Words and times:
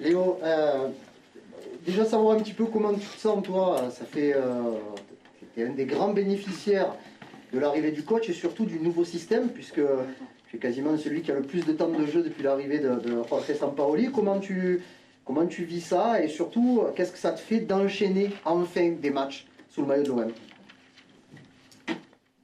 Léo, 0.00 0.38
euh, 0.42 0.88
déjà 1.84 2.04
savoir 2.04 2.36
un 2.36 2.40
petit 2.40 2.52
peu 2.52 2.66
comment 2.66 2.92
tu 2.94 3.00
te 3.06 3.18
sens, 3.18 3.42
toi. 3.42 3.90
Ça 3.90 4.04
fait. 4.04 4.34
Euh, 4.34 4.74
tu 5.54 5.60
es 5.60 5.66
un 5.66 5.70
des 5.72 5.86
grands 5.86 6.12
bénéficiaires 6.12 6.94
de 7.52 7.58
l'arrivée 7.58 7.92
du 7.92 8.02
coach 8.02 8.28
et 8.28 8.32
surtout 8.32 8.66
du 8.66 8.78
nouveau 8.78 9.04
système, 9.04 9.48
puisque 9.48 9.80
tu 10.48 10.56
es 10.56 10.58
quasiment 10.58 10.96
celui 10.98 11.22
qui 11.22 11.30
a 11.30 11.34
le 11.34 11.42
plus 11.42 11.64
de 11.64 11.72
temps 11.72 11.88
de 11.88 12.06
jeu 12.06 12.22
depuis 12.22 12.42
l'arrivée 12.42 12.78
de, 12.78 12.96
de 12.96 13.22
Jorge 13.28 13.54
Sampaoli. 13.54 14.10
Comment 14.12 14.38
tu, 14.38 14.82
comment 15.24 15.46
tu 15.46 15.64
vis 15.64 15.80
ça 15.80 16.22
et 16.22 16.28
surtout, 16.28 16.82
qu'est-ce 16.94 17.12
que 17.12 17.18
ça 17.18 17.32
te 17.32 17.40
fait 17.40 17.60
d'enchaîner 17.60 18.30
enfin 18.44 18.90
des 18.90 19.10
matchs 19.10 19.46
sous 19.70 19.82
le 19.82 19.86
maillot 19.88 20.02
de 20.02 20.08
l'OM 20.08 20.32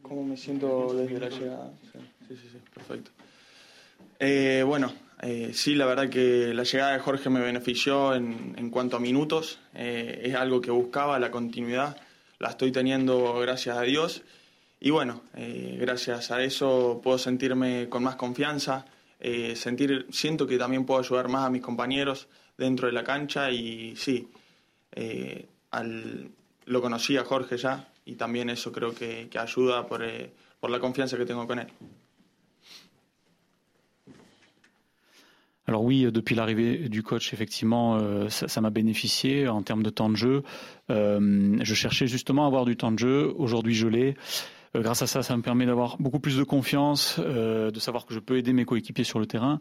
¿Cómo 0.03 0.25
me 0.25 0.37
siento 0.37 0.93
desde 0.95 1.19
la 1.19 1.31
llegada? 1.31 1.73
Sí, 2.29 2.37
sí, 2.37 2.49
sí, 2.53 2.59
perfecto. 2.75 3.11
Eh, 4.21 4.63
bueno, 4.63 4.93
eh, 5.23 5.53
sí, 5.55 5.77
la 5.77 5.87
verdad 5.87 6.11
que 6.11 6.53
la 6.53 6.65
llegada 6.65 6.95
de 6.95 6.99
Jorge 6.99 7.31
me 7.31 7.41
benefició 7.41 8.15
en, 8.15 8.55
en 8.59 8.71
cuanto 8.71 8.97
a 8.97 9.01
minutos. 9.01 9.61
Eh, 9.73 10.23
es 10.25 10.35
algo 10.35 10.61
que 10.61 10.73
buscaba, 10.73 11.19
la 11.21 11.31
continuidad. 11.31 11.97
La 12.41 12.51
estoy 12.51 12.73
teniendo 12.73 13.39
gracias 13.39 13.79
a 13.79 13.83
Dios. 13.83 14.23
Y 14.81 14.91
bueno, 14.91 15.23
eh, 15.37 15.79
gracias 15.81 16.33
a 16.33 16.43
eso 16.43 17.01
puedo 17.05 17.19
sentirme 17.19 17.89
con 17.89 18.03
más 18.03 18.17
confianza. 18.17 18.85
eh, 19.21 19.55
sentir, 19.55 20.07
siento 20.11 20.49
que 20.49 20.59
también 20.59 20.85
puedo 20.85 20.99
ayudar 20.99 21.29
más 21.29 21.45
a 21.47 21.51
mis 21.51 21.63
compañeros 21.63 22.27
dentro 22.59 22.89
de 22.89 22.93
la 22.93 23.05
cancha. 23.05 23.53
Y 23.53 23.95
sí, 23.95 24.29
al, 25.71 26.31
lo 26.65 26.83
conocí 26.83 27.17
a 27.17 27.25
Jorge 27.25 27.57
ya. 27.57 27.89
Y 28.05 28.17
también 28.17 28.51
eso 28.51 28.73
creo 28.73 28.93
que, 28.93 29.29
que 29.31 29.39
ayuda 29.39 29.87
por, 29.87 30.05
por 30.59 30.71
la 30.71 30.81
confianza 30.81 31.17
que 31.17 31.27
tengo 31.27 31.47
con 31.47 31.61
él. 31.61 31.69
Alors 35.69 35.85
oui, 35.85 36.11
depuis 36.11 36.35
l'arrivée 36.35 36.89
du 36.89 37.05
coach, 37.05 37.33
effectivement, 37.33 37.97
euh, 37.97 38.29
ça 38.29 38.61
m'a 38.61 38.71
bénéficié 38.71 39.47
en 39.47 39.63
termes 39.63 39.85
de 39.85 39.91
temps 39.91 40.11
de 40.11 40.17
jeu. 40.17 40.43
Euh, 40.91 41.57
je 41.61 41.75
cherchais 41.75 42.09
justement 42.09 42.45
à 42.45 42.47
avoir 42.49 42.65
du 42.65 42.77
temps 42.77 42.91
de 42.91 42.99
jeu. 42.99 43.33
Aujourd'hui, 43.37 43.75
je 43.75 43.87
l'ai. 43.87 44.17
Euh, 44.75 44.81
grâce 44.83 45.03
à 45.03 45.07
ça, 45.07 45.23
ça 45.23 45.37
me 45.37 45.43
permet 45.43 45.65
d'avoir 45.65 45.99
beaucoup 45.99 46.19
plus 46.19 46.37
de 46.37 46.43
confiance, 46.43 47.21
de 47.21 47.79
savoir 47.79 48.07
que 48.07 48.15
je 48.15 48.19
peux 48.19 48.39
aider 48.39 48.53
mes 48.53 48.65
coéquipiers 48.65 49.05
sur 49.05 49.21
le 49.21 49.27
terrain. 49.27 49.61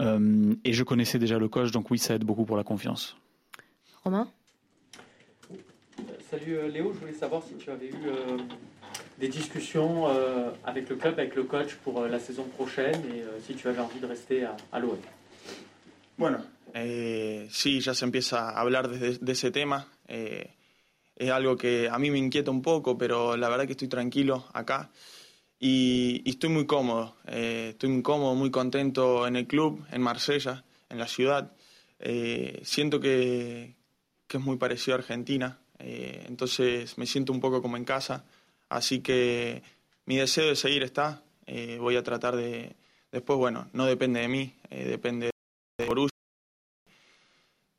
Et 0.00 0.72
je 0.72 0.82
connaissais 0.82 1.18
déjà 1.18 1.38
le 1.38 1.48
coach, 1.48 1.70
donc 1.72 1.90
oui, 1.90 1.98
ça 1.98 2.14
aide 2.14 2.24
beaucoup 2.24 2.46
pour 2.46 2.56
la 2.56 2.64
confiance. 2.64 3.16
Romain? 4.02 4.28
Salut 6.30 6.70
Léo, 6.72 6.92
je 6.94 7.00
voulais 7.00 7.12
savoir 7.12 7.42
si 7.42 7.54
tu 7.56 7.70
avais 7.70 7.88
eu 7.88 8.10
des 9.20 9.28
discussions 9.28 10.06
avec 10.64 10.88
le 10.88 10.96
club, 10.96 11.18
avec 11.18 11.36
le 11.36 11.42
coach 11.42 11.74
pour 11.84 12.02
la 12.06 12.18
saison 12.18 12.44
prochaine 12.44 13.00
et 13.14 13.22
si 13.42 13.54
tu 13.54 13.68
avais 13.68 13.80
envie 13.80 14.00
de 14.00 14.06
rester 14.06 14.44
à, 14.44 14.56
à 14.72 14.80
l'OM. 14.80 14.96
Bueno, 16.16 16.44
eh, 16.74 17.48
sí, 17.50 17.80
ya 17.80 17.94
se 17.94 18.04
empieza 18.04 18.50
a 18.50 18.60
hablar 18.60 18.88
de, 18.88 19.32
ese 19.32 19.50
tema. 19.50 19.88
Eh, 20.06 20.54
es 21.16 21.30
algo 21.30 21.56
que 21.56 21.88
a 21.88 21.98
mí 21.98 22.10
me 22.10 22.18
inquieta 22.18 22.50
un 22.50 22.62
poco, 22.62 22.96
pero 22.96 23.36
la 23.36 23.48
verdad 23.48 23.66
que 23.66 23.72
estoy 23.72 23.88
tranquilo 23.88 24.46
acá 24.52 24.90
y, 25.58 26.22
estoy 26.28 26.50
muy 26.50 26.66
cómodo. 26.66 27.16
Eh, 27.26 27.70
estoy 27.70 27.90
muy 27.90 28.02
cómodo, 28.02 28.34
muy 28.34 28.50
contento 28.50 29.26
en 29.26 29.36
el 29.36 29.46
club, 29.46 29.84
en 29.90 30.02
Marsella, 30.02 30.64
en 30.88 30.98
la 30.98 31.08
ciudad. 31.08 31.52
Siento 32.62 33.00
que, 33.00 33.74
que 34.26 34.36
es 34.36 34.42
muy 34.42 34.56
parecido 34.56 34.96
a 34.96 34.98
Argentina, 34.98 35.58
entonces 35.78 36.98
me 36.98 37.06
siento 37.06 37.32
un 37.32 37.40
poco 37.40 37.62
como 37.62 37.76
en 37.76 37.84
casa. 37.84 38.24
Así 38.68 39.00
que 39.00 39.62
mi 40.04 40.16
deseo 40.16 40.48
de 40.48 40.56
seguir 40.56 40.82
está. 40.82 41.22
Voy 41.78 41.96
a 41.96 42.02
tratar 42.02 42.36
de. 42.36 42.76
Después, 43.10 43.38
bueno, 43.38 43.68
no 43.72 43.86
depende 43.86 44.20
de 44.20 44.28
mí, 44.28 44.54
depende 44.70 45.26
de 45.26 45.33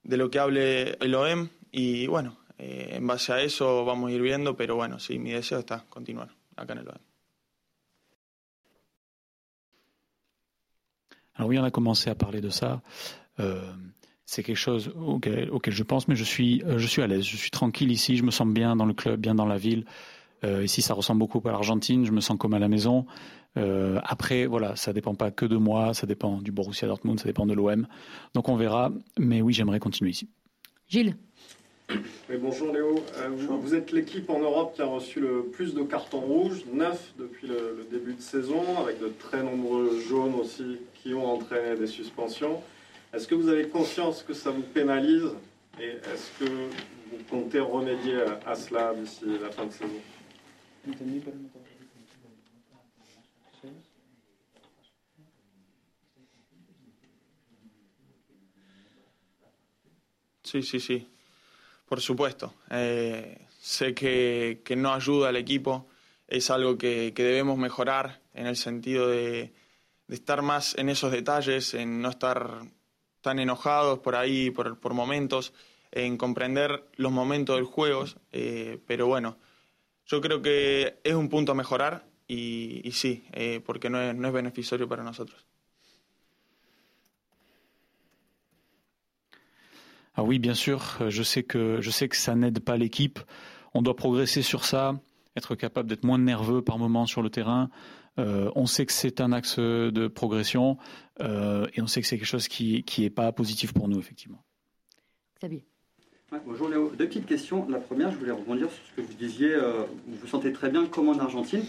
De 0.04 0.18
lo 0.18 0.30
que 0.30 0.40
hable 0.40 0.98
el 1.00 1.16
OM 1.16 1.50
y 1.72 2.08
bueno, 2.08 2.38
eh, 2.58 2.90
en 2.94 3.08
base 3.08 3.34
a 3.34 3.42
eso 3.42 3.86
vamos 3.86 4.10
a 4.10 4.14
ir 4.14 4.22
viendo, 4.22 4.56
pero 4.56 4.76
bueno, 4.76 5.00
sí, 5.00 5.18
mi 5.18 5.32
deseo 5.32 5.60
está 5.60 5.86
continuar 5.90 6.30
acá 6.56 6.74
en 6.74 6.80
el 6.80 6.90
OM. 6.90 6.98
Alors 11.36 11.50
oui, 11.50 11.60
on 11.60 11.64
a 11.66 11.72
commencé 11.72 12.10
à 12.10 12.16
parler 12.16 12.40
de 12.42 12.50
ça. 12.50 12.82
Euh, 13.40 13.74
c'est 14.26 14.42
quelque 14.44 14.58
chose 14.58 14.90
auquel, 14.96 15.50
auquel 15.50 15.74
je 15.74 15.84
pense, 15.84 16.08
mais 16.08 16.16
je 16.16 16.24
suis, 16.24 16.64
euh, 16.64 16.78
je 16.78 16.88
suis 16.88 17.02
à 17.02 17.08
l'aise, 17.08 17.26
je 17.26 17.36
suis 17.36 17.52
tranquille 17.52 17.92
ici, 17.92 18.16
je 18.16 18.24
me 18.24 18.32
sens 18.32 18.48
bien 18.48 18.76
dans 18.76 18.86
le 18.86 18.94
club, 18.94 19.20
bien 19.20 19.36
dans 19.36 19.46
la 19.46 19.58
ville. 19.58 19.86
Euh, 20.46 20.64
ici, 20.64 20.82
ça 20.82 20.94
ressemble 20.94 21.20
beaucoup 21.20 21.42
à 21.46 21.52
l'Argentine, 21.52 22.06
je 22.06 22.12
me 22.12 22.22
sens 22.22 22.38
comme 22.38 22.54
à 22.54 22.60
la 22.60 22.68
maison. 22.68 23.06
Euh, 23.58 24.00
après, 24.04 24.46
voilà, 24.46 24.76
ça 24.76 24.94
dépend 24.94 25.16
pas 25.16 25.32
que 25.32 25.46
de 25.46 25.58
moi, 25.58 25.94
ça 25.94 26.06
dépend 26.06 26.42
du 26.42 26.52
Borussia 26.52 26.88
Dortmund, 26.88 27.20
ça 27.20 27.26
dépend 27.26 27.46
de 27.46 27.54
l'OM. 27.54 27.88
Donc 28.34 28.50
on 28.50 28.56
verra, 28.56 28.92
mais 29.18 29.42
oui, 29.42 29.54
j'aimerais 29.54 29.80
continuer 29.80 30.12
ici. 30.12 30.30
Gilles 30.88 31.16
Oui, 31.90 32.38
bonjour 32.40 32.72
Léo. 32.74 33.04
Euh, 33.18 33.30
vous, 33.36 33.60
vous 33.60 33.74
êtes 33.74 33.92
l'équipe 33.92 34.30
en 34.30 34.40
Europe 34.40 34.76
qui 34.76 34.82
a 34.82 34.86
reçu 34.86 35.20
le 35.20 35.46
plus 35.46 35.74
de 35.74 35.82
cartons 35.84 36.20
rouges, 36.20 36.66
9 36.72 37.14
depuis 37.18 37.48
le, 37.48 37.78
le 37.78 37.88
début 37.90 38.14
de 38.14 38.22
saison, 38.22 38.62
avec 38.84 39.00
de 39.00 39.08
très 39.08 39.42
nombreux 39.42 40.00
jaunes 40.08 40.36
aussi 40.36 40.78
qui 41.02 41.14
ont 41.14 41.26
entraîné 41.26 41.76
des 41.76 41.88
suspensions. 41.88 42.62
Est-ce 43.14 43.28
que 43.28 43.36
vous 43.36 43.48
avez 43.48 43.68
conscience 43.70 44.22
que 44.22 44.34
ça 44.34 44.52
vous 44.52 44.64
pénalise 44.64 45.30
et 45.80 45.92
est-ce 46.14 46.44
que 46.44 46.50
vous 46.50 47.24
comptez 47.30 47.60
remédier 47.60 48.18
à, 48.46 48.52
à 48.52 48.56
cela 48.56 48.94
d'ici 48.94 49.26
la 49.42 49.50
fin 49.50 49.66
de 49.66 49.72
saison? 49.72 50.02
Sí, 60.44 60.62
sí, 60.62 60.80
sí, 60.80 61.08
por 61.88 62.02
supuesto. 62.02 62.54
Eh, 62.70 63.48
sé 63.60 63.96
que, 63.96 64.62
que 64.64 64.76
no 64.76 64.94
ayuda 64.94 65.30
al 65.30 65.38
equipo, 65.38 65.88
es 66.28 66.52
algo 66.52 66.78
que, 66.78 67.14
que 67.16 67.24
debemos 67.24 67.58
mejorar 67.58 68.22
en 68.34 68.46
el 68.46 68.56
sentido 68.56 69.10
de, 69.10 69.54
de 70.08 70.16
estar 70.16 70.44
más 70.44 70.78
en 70.78 70.90
esos 70.90 71.12
detalles, 71.12 71.74
en 71.74 72.02
no 72.02 72.10
estar 72.10 72.62
tan 73.22 73.40
enojados 73.40 74.00
por 74.00 74.16
ahí, 74.16 74.52
por, 74.52 74.80
por 74.80 74.94
momentos, 74.94 75.52
en 75.92 76.18
comprender 76.18 76.86
los 76.96 77.12
momentos 77.12 77.56
del 77.56 77.66
juego, 77.66 78.06
eh, 78.32 78.80
pero 78.86 79.08
bueno, 79.08 79.38
yo 80.06 80.22
creo 80.22 80.42
que 80.42 81.00
es 81.04 81.14
un 81.14 81.30
punto 81.30 81.52
a 81.52 81.56
mejorar 81.56 82.06
y, 82.28 82.82
y 82.88 82.92
sí, 82.92 83.24
eh, 83.34 83.62
porque 83.66 83.90
no 83.90 84.02
es, 84.02 84.16
no 84.16 84.28
es 84.28 84.34
beneficioso 84.34 84.88
para 84.88 85.04
nosotros. 85.04 85.46
Ah 90.18 90.24
oui, 90.24 90.40
bien 90.40 90.56
sûr, 90.56 90.82
euh, 91.02 91.10
je 91.10 91.24
sais 91.24 91.44
que, 91.44 91.82
je 91.82 91.90
sais 91.90 92.08
que 92.08 92.16
ça 92.16 92.36
n'aide 92.36 92.62
pas 92.62 92.78
l'équipe. 92.78 93.20
On 93.74 93.82
doit 93.82 93.98
progresser 93.98 94.42
sur 94.42 94.64
ça, 94.64 95.02
être 95.36 95.56
capable 95.56 95.90
d'être 95.90 96.06
moins 96.06 96.18
nerveux 96.18 96.62
par 96.62 96.78
moment 96.78 97.06
sur 97.06 97.22
le 97.22 97.30
terrain. 97.30 97.70
Euh, 98.18 98.50
on 98.56 98.66
sait 98.66 98.86
que 98.86 98.94
c'est 98.94 99.20
un 99.20 99.34
axe 99.34 99.60
de 99.60 100.08
progression 100.08 100.78
euh, 101.20 101.68
et 101.74 101.82
on 101.82 101.88
sait 101.88 102.00
que 102.00 102.08
c'est 102.08 102.18
quelque 102.18 102.26
chose 102.26 102.48
qui 102.48 102.84
qui 102.84 103.04
est 103.04 103.10
pas 103.10 103.34
positif 103.34 103.74
pour 103.74 103.90
nous 103.90 104.00
effectivement. 104.00 104.42
Xavier 105.38 105.66
Bonjour 106.44 106.70
Léo, 106.70 106.92
deux 106.98 107.08
petites 107.08 107.28
questions. 107.28 107.68
La 107.70 107.78
première, 107.78 108.12
je 108.12 108.18
voulais 108.18 108.32
rebondir 108.32 108.70
sur 108.70 108.84
ce 108.84 108.96
que 108.96 109.02
vous 109.02 109.14
disiez, 109.14 109.54
euh, 109.54 109.84
vous 110.08 110.18
vous 110.22 110.28
sentez 110.28 110.52
très 110.52 110.70
bien 110.70 110.86
comme 110.86 111.08
en 111.10 111.18
Argentine. 111.20 111.64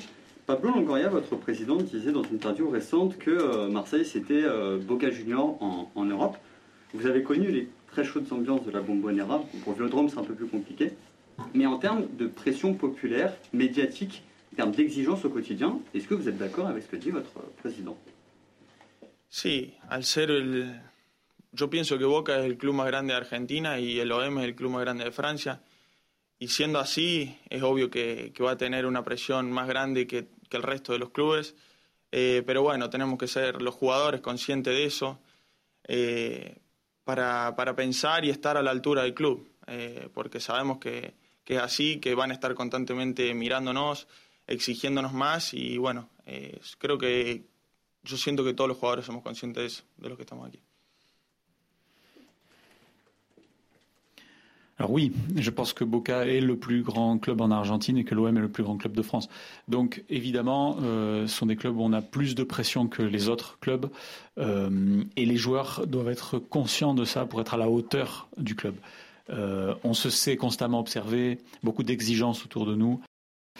Pablo 0.46 0.70
Longoria, 0.70 1.08
votre 1.08 1.36
président, 1.36 1.76
disait 1.76 2.10
dans 2.10 2.22
une 2.22 2.36
interview 2.36 2.68
récente 2.68 3.18
que 3.18 3.30
euh, 3.30 3.68
Marseille 3.68 4.04
c'était 4.04 4.42
euh, 4.44 4.78
Boca 4.78 5.10
Junior 5.10 5.58
en, 5.94 6.04
Europe. 6.04 6.36
Vous 6.94 7.06
avez 7.06 7.22
connu 7.22 7.50
les 7.50 7.68
très 7.92 8.04
chaudes 8.04 8.32
ambiances 8.32 8.64
de 8.64 8.70
la 8.70 8.80
Bombonera. 8.80 9.44
Pour 9.62 9.74
Vélodrome, 9.74 10.08
c'est 10.08 10.18
un 10.18 10.24
peu 10.24 10.34
plus 10.34 10.46
compliqué. 10.46 10.92
Mais 11.54 11.66
en 11.66 11.78
termes 11.78 12.06
de 12.18 12.26
pression 12.26 12.74
populaire, 12.74 13.34
médiatique, 13.52 14.24
en 14.52 14.56
termes 14.56 14.72
d'exigence 14.72 15.24
au 15.24 15.28
quotidien, 15.28 15.78
est-ce 15.94 16.08
que 16.08 16.14
vous 16.14 16.28
êtes 16.28 16.38
d'accord 16.38 16.66
avec 16.66 16.82
ce 16.84 16.88
que 16.88 16.96
dit 16.96 17.10
votre 17.10 17.40
président? 17.58 17.96
Sí, 19.28 19.74
al 19.90 20.04
ser 20.04 20.30
el... 20.30 20.80
Yo 21.56 21.70
pienso 21.70 21.96
que 21.96 22.04
Boca 22.04 22.38
es 22.38 22.44
el 22.44 22.58
club 22.58 22.74
más 22.74 22.86
grande 22.86 23.14
de 23.14 23.16
Argentina 23.16 23.80
y 23.80 23.98
el 23.98 24.12
OM 24.12 24.40
es 24.40 24.44
el 24.44 24.54
club 24.54 24.72
más 24.72 24.82
grande 24.82 25.04
de 25.04 25.10
Francia. 25.10 25.62
Y 26.38 26.48
siendo 26.48 26.78
así, 26.78 27.38
es 27.48 27.62
obvio 27.62 27.88
que, 27.90 28.30
va 28.44 28.50
a 28.50 28.56
tener 28.58 28.84
una 28.84 29.02
presión 29.04 29.50
más 29.50 29.66
grande 29.66 30.06
que, 30.06 30.28
el 30.50 30.62
resto 30.62 30.92
de 30.92 30.98
los 30.98 31.10
clubes. 31.12 31.54
Eh, 32.12 32.42
pero 32.44 32.62
bueno, 32.62 32.90
tenemos 32.90 33.18
que 33.18 33.26
ser 33.26 33.62
los 33.62 33.74
jugadores 33.74 34.20
conscientes 34.20 34.74
de 34.74 34.84
eso 34.84 35.18
eh, 35.84 36.58
para, 37.04 37.56
pensar 37.74 38.26
y 38.26 38.30
estar 38.30 38.58
a 38.58 38.62
la 38.62 38.70
altura 38.70 39.04
del 39.04 39.14
club. 39.14 39.48
Eh, 39.66 40.10
porque 40.12 40.40
sabemos 40.40 40.76
que, 40.76 41.14
es 41.46 41.58
así, 41.58 42.00
que 42.00 42.14
van 42.14 42.32
a 42.32 42.34
estar 42.34 42.54
constantemente 42.54 43.32
mirándonos, 43.32 44.08
exigiéndonos 44.46 45.14
más. 45.14 45.54
Y 45.54 45.78
bueno, 45.78 46.10
creo 46.76 46.98
que 46.98 47.46
yo 48.02 48.18
siento 48.18 48.44
que 48.44 48.52
todos 48.52 48.68
los 48.68 48.76
jugadores 48.76 49.06
somos 49.06 49.22
conscientes 49.22 49.62
de 49.62 49.66
eso, 49.68 49.84
de 49.96 50.10
los 50.10 50.18
que 50.18 50.24
estamos 50.24 50.46
aquí. 50.46 50.65
Alors 54.78 54.90
oui, 54.90 55.12
je 55.36 55.50
pense 55.50 55.72
que 55.72 55.84
Boca 55.84 56.26
est 56.26 56.40
le 56.40 56.56
plus 56.56 56.82
grand 56.82 57.18
club 57.18 57.40
en 57.40 57.50
Argentine 57.50 57.96
et 57.96 58.04
que 58.04 58.14
l'OM 58.14 58.36
est 58.36 58.40
le 58.40 58.50
plus 58.50 58.62
grand 58.62 58.76
club 58.76 58.92
de 58.92 59.00
France. 59.00 59.28
Donc 59.68 60.04
évidemment, 60.10 60.76
euh, 60.82 61.26
ce 61.26 61.34
sont 61.34 61.46
des 61.46 61.56
clubs 61.56 61.76
où 61.76 61.82
on 61.82 61.94
a 61.94 62.02
plus 62.02 62.34
de 62.34 62.42
pression 62.42 62.86
que 62.86 63.02
les 63.02 63.30
autres 63.30 63.58
clubs 63.60 63.88
euh, 64.38 65.02
et 65.16 65.24
les 65.24 65.36
joueurs 65.36 65.86
doivent 65.86 66.10
être 66.10 66.38
conscients 66.38 66.92
de 66.92 67.06
ça 67.06 67.24
pour 67.24 67.40
être 67.40 67.54
à 67.54 67.56
la 67.56 67.70
hauteur 67.70 68.28
du 68.36 68.54
club. 68.54 68.74
Euh, 69.30 69.74
on 69.82 69.94
se 69.94 70.10
sait 70.10 70.36
constamment 70.36 70.78
observer, 70.78 71.38
beaucoup 71.62 71.82
d'exigences 71.82 72.44
autour 72.44 72.66
de 72.66 72.74
nous. 72.74 73.00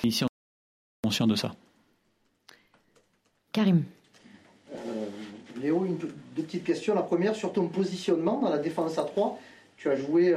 ici, 0.05 0.23
on 0.23 0.27
est 0.27 1.09
conscient 1.09 1.27
de 1.27 1.35
ça. 1.35 1.55
Karim. 3.53 3.85
Léo, 5.63 5.87
une, 5.87 5.97
deux 5.97 6.43
petites 6.43 6.65
questions. 6.65 6.95
La 6.95 7.03
première, 7.03 7.35
sur 7.35 7.55
ton 7.55 7.69
positionnement 7.69 8.39
dans 8.39 8.51
la 8.51 8.59
défense 8.59 8.99
à 8.99 9.05
3. 9.05 9.39
Tu 9.79 9.89
as 9.89 9.97
joué 9.97 10.35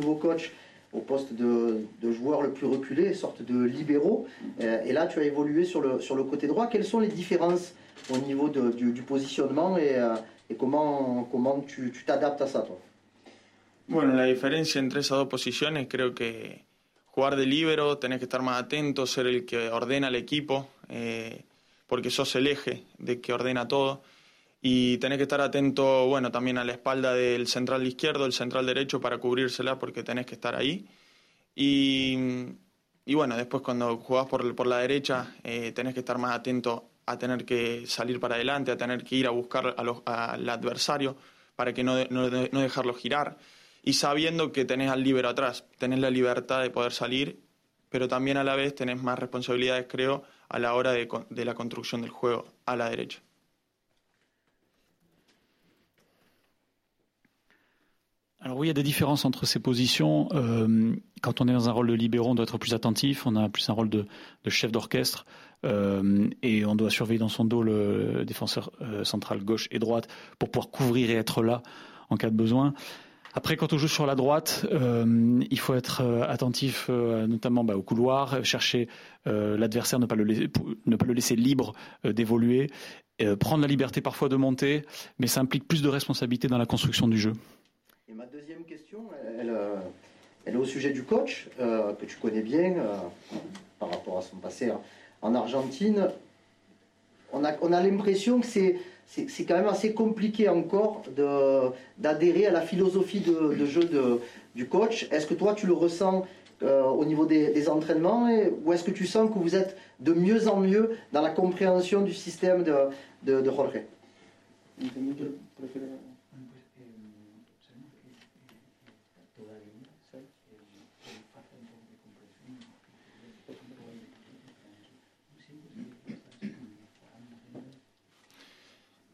le 0.00 0.06
nouveau 0.06 0.18
coach 0.18 0.52
au 0.92 1.00
poste 1.00 1.32
de, 1.34 1.84
de, 2.00 2.12
joueur 2.12 2.42
le 2.42 2.50
plus 2.50 2.66
reculé, 2.66 3.14
sorte 3.14 3.42
de 3.42 3.62
libéraux. 3.64 4.26
Euh, 4.60 4.82
et 4.84 4.92
là, 4.92 5.06
tu 5.06 5.20
as 5.20 5.24
évolué 5.24 5.64
sur 5.64 5.80
le, 5.80 5.98
le 5.98 6.24
côté 6.24 6.48
droit. 6.48 6.66
Quelles 6.66 6.84
sont 6.84 6.98
les 6.98 7.08
différences 7.08 7.74
au 8.10 8.18
niveau 8.18 8.48
de, 8.48 8.70
du, 8.70 9.02
positionnement 9.02 9.78
et, 9.78 9.94
euh, 9.94 10.16
comment, 10.58 11.64
tu 11.66 11.92
t'adaptes 12.04 12.42
à 12.42 12.46
ça, 12.46 12.62
toi? 12.62 12.78
Bueno, 13.86 14.14
la 14.14 14.26
diferencia 14.26 14.80
entre 14.80 15.00
esas 15.00 15.18
dos 15.18 15.26
posiciones 15.26 15.88
creo 15.88 16.14
que 16.14 16.62
jugar 17.06 17.34
de 17.34 17.44
libero 17.44 17.98
tenés 17.98 18.18
que 18.18 18.26
estar 18.26 18.40
más 18.40 18.62
atento, 18.62 19.04
ser 19.04 19.26
el 19.26 19.44
que 19.44 19.68
ordena 19.68 20.06
al 20.06 20.14
equipo, 20.14 20.68
eh, 20.88 21.42
porque 21.88 22.08
sos 22.08 22.36
el 22.36 22.56
de 22.98 23.20
que 23.20 23.32
ordena 23.32 23.66
todo. 23.66 24.00
Y 24.62 24.98
tenés 24.98 25.16
que 25.18 25.22
estar 25.22 25.40
atento, 25.40 26.06
bueno, 26.06 26.30
también 26.30 26.58
a 26.58 26.64
la 26.64 26.72
espalda 26.72 27.14
del 27.14 27.46
central 27.46 27.86
izquierdo, 27.86 28.26
el 28.26 28.32
central 28.32 28.66
derecho 28.66 29.00
para 29.00 29.18
cubrírsela 29.18 29.78
porque 29.78 30.02
tenés 30.02 30.26
que 30.26 30.34
estar 30.34 30.54
ahí. 30.54 30.86
Y, 31.54 32.16
y 33.06 33.14
bueno, 33.14 33.36
después 33.36 33.62
cuando 33.62 33.96
jugás 33.96 34.26
por, 34.26 34.54
por 34.54 34.66
la 34.66 34.78
derecha 34.78 35.34
eh, 35.42 35.72
tenés 35.72 35.94
que 35.94 36.00
estar 36.00 36.18
más 36.18 36.32
atento 36.32 36.90
a 37.06 37.18
tener 37.18 37.44
que 37.44 37.86
salir 37.86 38.20
para 38.20 38.34
adelante, 38.34 38.70
a 38.70 38.76
tener 38.76 39.02
que 39.02 39.16
ir 39.16 39.26
a 39.26 39.30
buscar 39.30 39.74
a 39.76 39.82
los, 39.82 40.02
al 40.04 40.48
adversario 40.48 41.16
para 41.56 41.72
que 41.72 41.82
no, 41.82 41.96
no, 42.10 42.28
no, 42.28 42.60
dejarlo 42.60 42.94
girar. 42.94 43.38
Y 43.82 43.94
sabiendo 43.94 44.52
que 44.52 44.66
tenés 44.66 44.90
al 44.90 45.02
líbero 45.02 45.30
atrás, 45.30 45.64
tenés 45.78 46.00
la 46.00 46.10
libertad 46.10 46.62
de 46.62 46.70
poder 46.70 46.92
salir, 46.92 47.40
pero 47.88 48.08
también 48.08 48.36
a 48.36 48.44
la 48.44 48.54
vez 48.54 48.74
tenés 48.74 49.02
más 49.02 49.18
responsabilidades, 49.18 49.86
creo, 49.88 50.22
a 50.48 50.58
la 50.58 50.74
hora 50.74 50.92
de, 50.92 51.08
de 51.30 51.44
la 51.44 51.54
construcción 51.54 52.02
del 52.02 52.10
juego 52.10 52.46
a 52.66 52.76
la 52.76 52.90
derecha. 52.90 53.20
Alors 58.42 58.56
oui, 58.56 58.68
il 58.68 58.70
y 58.70 58.70
a 58.70 58.74
des 58.74 58.82
différences 58.82 59.26
entre 59.26 59.44
ces 59.44 59.58
positions. 59.58 60.28
Euh, 60.32 60.94
quand 61.20 61.42
on 61.42 61.48
est 61.48 61.52
dans 61.52 61.68
un 61.68 61.72
rôle 61.72 61.88
de 61.88 61.94
libéron, 61.94 62.30
on 62.30 62.34
doit 62.34 62.44
être 62.44 62.56
plus 62.56 62.72
attentif. 62.72 63.26
On 63.26 63.36
a 63.36 63.50
plus 63.50 63.68
un 63.68 63.74
rôle 63.74 63.90
de, 63.90 64.06
chef 64.48 64.72
d'orchestre 64.72 65.26
euh, 65.66 66.26
et 66.42 66.64
on 66.64 66.74
doit 66.74 66.88
surveiller 66.88 67.18
dans 67.18 67.28
son 67.28 67.44
dos 67.44 67.62
le 67.62 68.24
défenseur 68.24 68.70
euh, 68.80 69.04
central 69.04 69.44
gauche 69.44 69.68
et 69.70 69.78
droite 69.78 70.08
pour 70.38 70.50
pouvoir 70.50 70.70
couvrir 70.70 71.10
et 71.10 71.14
être 71.14 71.42
là 71.42 71.62
en 72.08 72.16
cas 72.16 72.30
de 72.30 72.34
besoin. 72.34 72.72
Après, 73.34 73.56
quand 73.56 73.74
on 73.74 73.78
joue 73.78 73.88
sur 73.88 74.06
la 74.06 74.14
droite, 74.16 74.66
il 74.72 75.58
faut 75.60 75.74
être 75.74 76.02
attentif 76.28 76.88
notamment 76.88 77.62
bah, 77.62 77.76
au 77.76 77.82
couloir, 77.82 78.44
chercher 78.44 78.88
l'adversaire, 79.24 80.00
ne, 80.00 80.06
pas 80.06 80.16
le 80.16 80.24
laisser, 80.24 80.48
ne 80.86 80.96
pas 80.96 81.06
le 81.06 81.12
laisser 81.12 81.36
libre 81.36 81.72
d'évoluer, 82.02 82.70
prendre 83.38 83.62
la 83.62 83.68
liberté 83.68 84.00
parfois 84.00 84.28
de 84.28 84.34
monter, 84.34 84.82
mais 85.20 85.28
ça 85.28 85.40
implique 85.42 85.68
plus 85.68 85.80
de 85.80 85.88
responsabilité 85.88 86.48
dans 86.48 86.58
la 86.58 86.66
construction 86.66 87.06
du 87.06 87.18
jeu. 87.20 87.34
Et 88.10 88.14
ma 88.16 88.26
deuxième 88.26 88.64
question, 88.64 89.04
elle, 89.38 89.52
elle 90.44 90.54
est 90.54 90.58
au 90.58 90.64
sujet 90.64 90.90
du 90.90 91.04
coach, 91.04 91.48
euh, 91.60 91.92
que 91.92 92.06
tu 92.06 92.16
connais 92.16 92.42
bien 92.42 92.72
euh, 92.76 92.96
par 93.78 93.88
rapport 93.90 94.18
à 94.18 94.22
son 94.22 94.36
passé 94.36 94.72
en 95.22 95.34
Argentine. 95.36 96.08
On 97.32 97.44
a, 97.44 97.52
on 97.62 97.72
a 97.72 97.80
l'impression 97.80 98.40
que 98.40 98.46
c'est, 98.46 98.80
c'est, 99.06 99.44
quand 99.44 99.54
même 99.54 99.68
assez 99.68 99.94
compliqué 99.94 100.48
encore 100.48 101.04
d'adhérer 101.98 102.46
à 102.46 102.50
la 102.50 102.62
philosophie 102.62 103.20
de, 103.20 103.64
jeu 103.64 103.88
du 104.56 104.66
coach. 104.66 105.06
Est-ce 105.12 105.26
que 105.26 105.34
toi, 105.34 105.54
tu 105.54 105.68
le 105.68 105.74
ressens 105.74 106.26
euh, 106.62 106.82
au 106.82 107.04
niveau 107.04 107.26
des, 107.26 107.68
entraînements 107.68 108.28
ou 108.64 108.72
est-ce 108.72 108.82
que 108.82 108.90
tu 108.90 109.06
sens 109.06 109.30
que 109.32 109.38
vous 109.38 109.54
êtes 109.54 109.76
de 110.00 110.12
mieux 110.12 110.48
en 110.48 110.56
mieux 110.56 110.96
dans 111.12 111.22
la 111.22 111.30
compréhension 111.30 112.02
du 112.02 112.14
système 112.14 112.64
de, 112.64 112.74
de, 113.22 113.40
de 113.40 113.50
Jorge? 113.50 113.82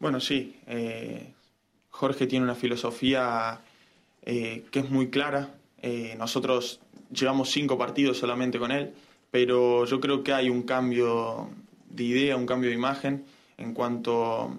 Bueno, 0.06 0.20
sí. 0.20 0.54
Eh, 0.68 1.32
Jorge 1.90 2.28
tiene 2.28 2.44
una 2.44 2.54
filosofía 2.54 3.60
eh, 4.22 4.64
que 4.70 4.78
es 4.78 4.88
muy 4.88 5.10
clara. 5.10 5.56
Eh, 5.82 6.14
nosotros 6.16 6.78
llevamos 7.10 7.50
cinco 7.50 7.76
partidos 7.76 8.16
solamente 8.16 8.56
con 8.56 8.70
él, 8.70 8.94
pero 9.32 9.84
yo 9.84 9.98
creo 9.98 10.22
que 10.22 10.32
hay 10.32 10.48
un 10.48 10.62
cambio 10.62 11.50
de 11.90 12.04
idea, 12.04 12.36
un 12.36 12.46
cambio 12.46 12.70
de 12.70 12.76
imagen 12.76 13.24
en 13.58 13.74
cuanto 13.74 14.56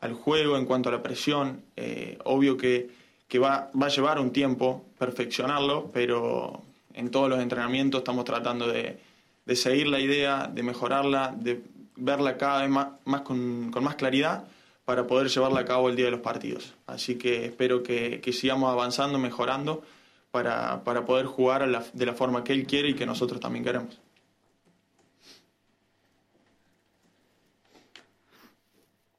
al 0.00 0.14
juego, 0.14 0.56
en 0.56 0.64
cuanto 0.64 0.88
a 0.88 0.92
la 0.92 1.02
presión. 1.02 1.60
Eh, 1.76 2.16
obvio 2.24 2.56
que, 2.56 2.88
que 3.28 3.38
va, 3.38 3.70
va, 3.78 3.88
a 3.88 3.90
llevar 3.90 4.18
un 4.18 4.32
tiempo 4.32 4.86
perfeccionarlo, 4.96 5.90
pero 5.92 6.62
en 6.94 7.10
todos 7.10 7.28
los 7.28 7.40
entrenamientos 7.40 7.98
estamos 7.98 8.24
tratando 8.24 8.66
de, 8.66 8.98
de 9.44 9.56
seguir 9.56 9.88
la 9.88 10.00
idea, 10.00 10.50
de 10.50 10.62
mejorarla, 10.62 11.36
de 11.38 11.60
verla 11.96 12.38
cada 12.38 12.62
vez 12.62 12.70
más, 12.70 12.88
más 13.04 13.20
con, 13.20 13.70
con 13.70 13.84
más 13.84 13.96
claridad 13.96 14.48
para 14.86 15.06
poder 15.06 15.28
llevarla 15.28 15.60
a 15.60 15.64
cabo 15.66 15.90
el 15.90 15.96
día 15.96 16.06
de 16.06 16.12
los 16.12 16.20
partidos. 16.20 16.74
Así 16.86 17.16
que 17.16 17.44
espero 17.44 17.82
que, 17.82 18.20
que 18.22 18.32
sigamos 18.32 18.70
avanzando, 18.72 19.18
mejorando, 19.18 19.82
para, 20.30 20.82
para 20.84 21.04
poder 21.04 21.26
jugar 21.26 21.66
la, 21.68 21.84
de 21.92 22.06
la 22.06 22.14
forma 22.14 22.42
que 22.44 22.52
él 22.54 22.66
quiere 22.66 22.90
y 22.90 22.94
que 22.94 23.04
nosotros 23.04 23.40
también 23.40 23.64
queremos. 23.64 24.00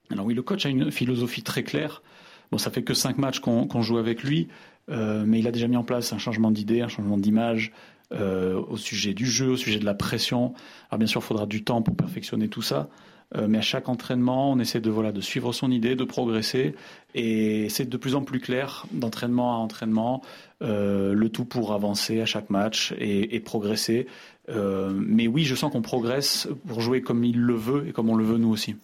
Alors 0.10 0.26
oui, 0.26 0.34
le 0.34 0.42
coach 0.42 0.66
a 0.66 0.70
une 0.70 0.90
philosophie 0.90 1.44
très 1.44 1.64
claire. 1.64 2.02
Bon, 2.50 2.58
ça 2.58 2.72
fait 2.72 2.84
que 2.84 2.94
cinq 2.94 3.18
matchs 3.18 3.40
qu'on 3.42 3.68
qu 3.68 3.82
joue 3.84 3.98
avec 3.98 4.24
lui, 4.24 4.48
euh, 4.90 5.26
mais 5.28 5.40
il 5.40 5.48
a 5.48 5.52
déjà 5.52 5.68
mis 5.68 5.76
en 5.76 5.84
place 5.84 6.14
un 6.14 6.18
changement 6.18 6.50
d'idée, 6.50 6.82
un 6.82 6.88
changement 6.88 7.18
d'image 7.18 7.74
euh, 8.14 8.56
au 8.70 8.78
sujet 8.78 9.14
du 9.14 9.26
jeu, 9.26 9.50
au 9.50 9.58
sujet 9.58 9.80
de 9.80 9.86
la 9.86 9.96
pression. 9.96 10.54
Alors 10.90 11.00
bien 11.00 11.08
sûr, 11.08 11.20
il 11.20 11.26
faudra 11.26 11.46
du 11.46 11.66
temps 11.66 11.82
pour 11.82 11.98
perfectionner 11.98 12.48
tout 12.48 12.62
ça. 12.62 12.88
Euh, 13.36 13.48
mais 13.50 13.58
à 13.58 13.62
chaque 13.62 13.90
entraînement, 13.90 14.52
on 14.52 14.60
essaie 14.60 14.80
de, 14.80 14.90
voilà, 14.90 15.12
de 15.12 15.22
suivre 15.22 15.52
son 15.52 15.70
idée, 15.72 15.96
de 15.96 16.04
progresser. 16.04 16.76
Et 17.14 17.68
c'est 17.70 17.90
de 17.90 17.98
plus 17.98 18.16
en 18.16 18.24
plus 18.24 18.40
clair 18.40 18.86
d'entraînement 18.92 19.56
à 19.56 19.58
entraînement, 19.58 20.22
euh, 20.62 21.14
le 21.14 21.30
tout 21.30 21.46
pour 21.46 21.74
avancer 21.74 22.22
à 22.22 22.26
chaque 22.26 22.50
match 22.50 22.94
et, 22.98 23.36
et 23.36 23.40
progresser. 23.40 24.08
Euh, 24.50 24.92
mais 24.94 25.28
oui, 25.28 25.44
je 25.44 25.56
sens 25.56 25.72
qu'on 25.72 25.82
progresse 25.82 26.48
pour 26.68 26.80
jouer 26.80 27.02
comme 27.02 27.24
il 27.24 27.40
le 27.40 27.56
veut 27.56 27.88
et 27.88 27.92
comme 27.92 28.10
on 28.10 28.16
le 28.16 28.24
veut 28.24 28.38
nous 28.38 28.50
aussi. 28.50 28.76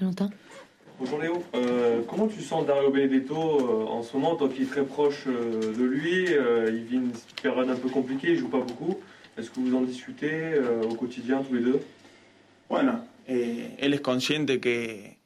Valentin? 0.00 0.30
Bonjour 1.00 1.18
Léo, 1.18 1.42
euh, 1.56 2.02
comment 2.08 2.28
tu 2.28 2.40
sens 2.40 2.64
Dario 2.66 2.90
Benedetto 2.90 3.34
euh, 3.34 3.84
en 3.86 4.04
ce 4.04 4.16
moment, 4.16 4.36
toi 4.36 4.48
qui 4.48 4.62
es 4.62 4.64
très 4.64 4.84
proche 4.84 5.24
euh, 5.26 5.74
de 5.76 5.82
lui 5.82 6.26
Il 6.68 6.84
vit 6.84 6.96
une 6.96 7.10
période 7.42 7.68
un 7.68 7.74
peu 7.74 7.88
compliquée, 7.88 8.30
il 8.30 8.38
joue 8.38 8.48
pas 8.48 8.60
beaucoup. 8.60 8.96
Est-ce 9.36 9.50
que 9.50 9.58
vous 9.58 9.74
en 9.74 9.80
discutez 9.80 10.52
au 10.88 10.94
quotidien 10.94 11.42
tous 11.42 11.54
les 11.54 11.62
deux? 11.62 11.80
Bueno, 12.70 12.92
Eh, 13.26 13.76
él 13.78 13.94
es 13.94 14.00
consciente 14.00 14.60
que, 14.60 15.18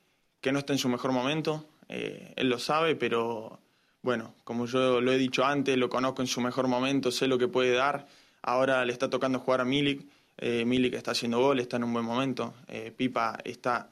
no 0.51 0.59
está 0.59 0.73
en 0.73 0.79
su 0.79 0.89
mejor 0.89 1.13
momento, 1.13 1.69
eh, 1.89 2.33
él 2.37 2.49
lo 2.49 2.59
sabe, 2.59 2.97
pero 2.97 3.61
bueno, 4.03 4.35
como 4.45 4.67
yo 4.67 5.01
lo 5.01 5.13
he 5.13 5.19
dicho 5.19 5.45
antes, 5.45 5.77
lo 5.77 5.91
conozco 5.91 6.23
en 6.23 6.29
su 6.29 6.41
mejor 6.41 6.69
momento, 6.69 7.11
sé 7.11 7.27
lo 7.27 7.37
que 7.37 7.49
puede 7.49 7.73
dar. 7.73 8.07
Ahora 8.43 8.85
le 8.85 8.93
está 8.93 9.11
tocando 9.11 9.41
jugar 9.41 9.61
a 9.61 9.65
Milik, 9.65 10.07
eh, 10.39 10.65
Milik 10.65 10.95
está 10.95 11.11
haciendo 11.11 11.41
gol, 11.41 11.61
está 11.61 11.77
en 11.77 11.85
un 11.85 11.93
buen 11.93 12.05
momento. 12.05 12.55
Eh, 12.69 12.93
Pipa 12.97 13.39
está 13.45 13.91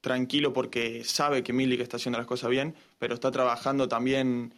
tranquilo 0.00 0.52
porque 0.52 1.04
sabe 1.04 1.42
que 1.42 1.52
Milik 1.52 1.80
está 1.80 1.96
haciendo 1.96 2.18
las 2.18 2.26
cosas 2.26 2.50
bien, 2.50 2.74
pero 2.98 3.14
está 3.14 3.30
trabajando 3.30 3.88
también. 3.88 4.54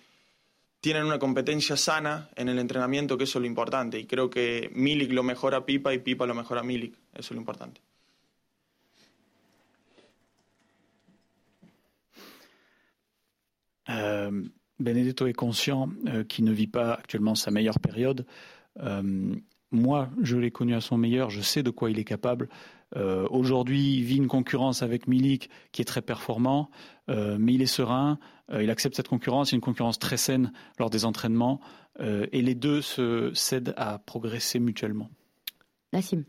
Tienen 0.81 1.05
una 1.05 1.19
competencia 1.19 1.79
sana 1.79 2.29
en 2.37 2.51
el 2.51 2.59
entrenamiento, 2.59 3.17
que 3.17 3.25
eso 3.25 3.39
es 3.39 3.41
lo 3.41 3.47
importante. 3.47 3.99
Y 3.99 4.05
creo 4.05 4.29
que 4.29 4.71
Milik 4.75 5.13
lo 5.13 5.23
mejora 5.23 5.59
a 5.59 5.67
Pipa 5.67 5.95
y 5.95 5.99
Pipa 5.99 6.27
lo 6.27 6.35
mejora 6.35 6.61
a 6.61 6.65
Milik. 6.65 6.95
Eso 7.15 7.29
es 7.29 7.31
lo 7.33 7.39
importante. 7.39 7.81
Euh, 13.91 14.43
Benedetto 14.79 15.27
est 15.27 15.35
conscient 15.35 15.89
euh, 16.07 16.25
qu'il 16.25 16.45
ne 16.45 16.53
vit 16.53 16.67
pas 16.67 16.95
actuellement 16.95 17.35
sa 17.35 17.51
meilleure 17.51 17.79
période. 17.79 18.27
Euh, 18.81 19.35
moi, 19.71 20.11
je 20.23 20.37
l'ai 20.37 20.51
connu 20.51 20.75
à 20.75 20.81
son 20.81 20.97
meilleur, 20.97 21.31
je 21.31 21.41
sais 21.41 21.63
de 21.63 21.71
quoi 21.71 21.91
il 21.91 21.99
est 21.99 22.05
capable. 22.05 22.49
Aujourd'hui, 22.97 23.97
il 23.97 24.05
vit 24.05 24.19
une 24.19 24.29
concurrence 24.29 24.85
avec 24.85 25.09
Milik 25.09 25.51
qui 25.73 25.83
est 25.83 25.85
très 25.85 26.01
performant, 26.01 26.71
mais 27.09 27.55
il 27.55 27.61
est 27.61 27.67
serein, 27.67 28.21
il 28.57 28.71
accepte 28.71 28.95
cette 28.95 29.09
concurrence, 29.09 29.51
il 29.51 29.55
y 29.55 29.57
a 29.57 29.59
une 29.59 29.63
concurrence 29.63 29.99
très 29.99 30.17
saine 30.17 30.53
lors 30.79 30.91
des 30.91 31.05
entraînements, 31.05 31.61
et 31.99 32.41
les 32.41 32.55
deux 32.55 32.83
se 32.83 33.33
cèdent 33.35 33.75
à 33.77 33.99
progresser 33.99 34.61
mutuellement. 34.61 35.11
Nassim. 35.93 36.23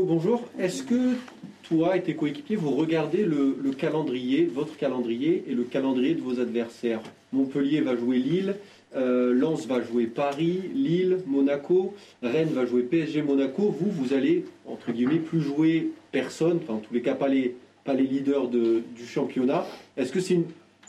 Bonjour. 0.00 0.48
Est-ce 0.58 0.82
que 0.82 1.16
toi 1.64 1.96
et 1.96 2.02
tes 2.02 2.14
coéquipiers, 2.14 2.56
vous 2.56 2.70
regardez 2.70 3.24
le, 3.24 3.54
calendrier, 3.76 4.46
votre 4.46 4.76
calendrier 4.76 5.44
et 5.46 5.54
le 5.54 5.64
calendrier 5.64 6.14
de 6.14 6.22
vos 6.22 6.40
adversaires? 6.40 7.00
Montpellier 7.32 7.80
va 7.82 7.94
jouer 7.94 8.18
Lille, 8.18 8.56
euh, 8.96 9.34
Lens 9.34 9.66
va 9.66 9.82
jouer 9.82 10.06
Paris, 10.06 10.62
Lille, 10.74 11.18
Monaco, 11.26 11.94
Rennes 12.22 12.52
va 12.52 12.64
jouer 12.64 12.82
PSG, 12.82 13.22
Monaco. 13.22 13.68
Vous, 13.68 13.90
vous 13.90 14.14
allez, 14.14 14.46
entre 14.66 14.92
guillemets, 14.92 15.18
plus 15.18 15.40
jouer 15.40 15.90
personne, 16.10 16.60
enfin 16.62 16.74
en 16.74 16.78
tous 16.78 16.94
les 16.94 17.02
cas 17.02 17.14
pas 17.14 17.28
les, 17.28 17.54
pas 17.84 17.94
les 17.94 18.04
leaders 18.04 18.48
du 18.48 19.06
championnat. 19.06 19.66
Est-ce 19.96 20.12
que 20.12 20.20
c'est 20.20 20.34
une, 20.34 20.46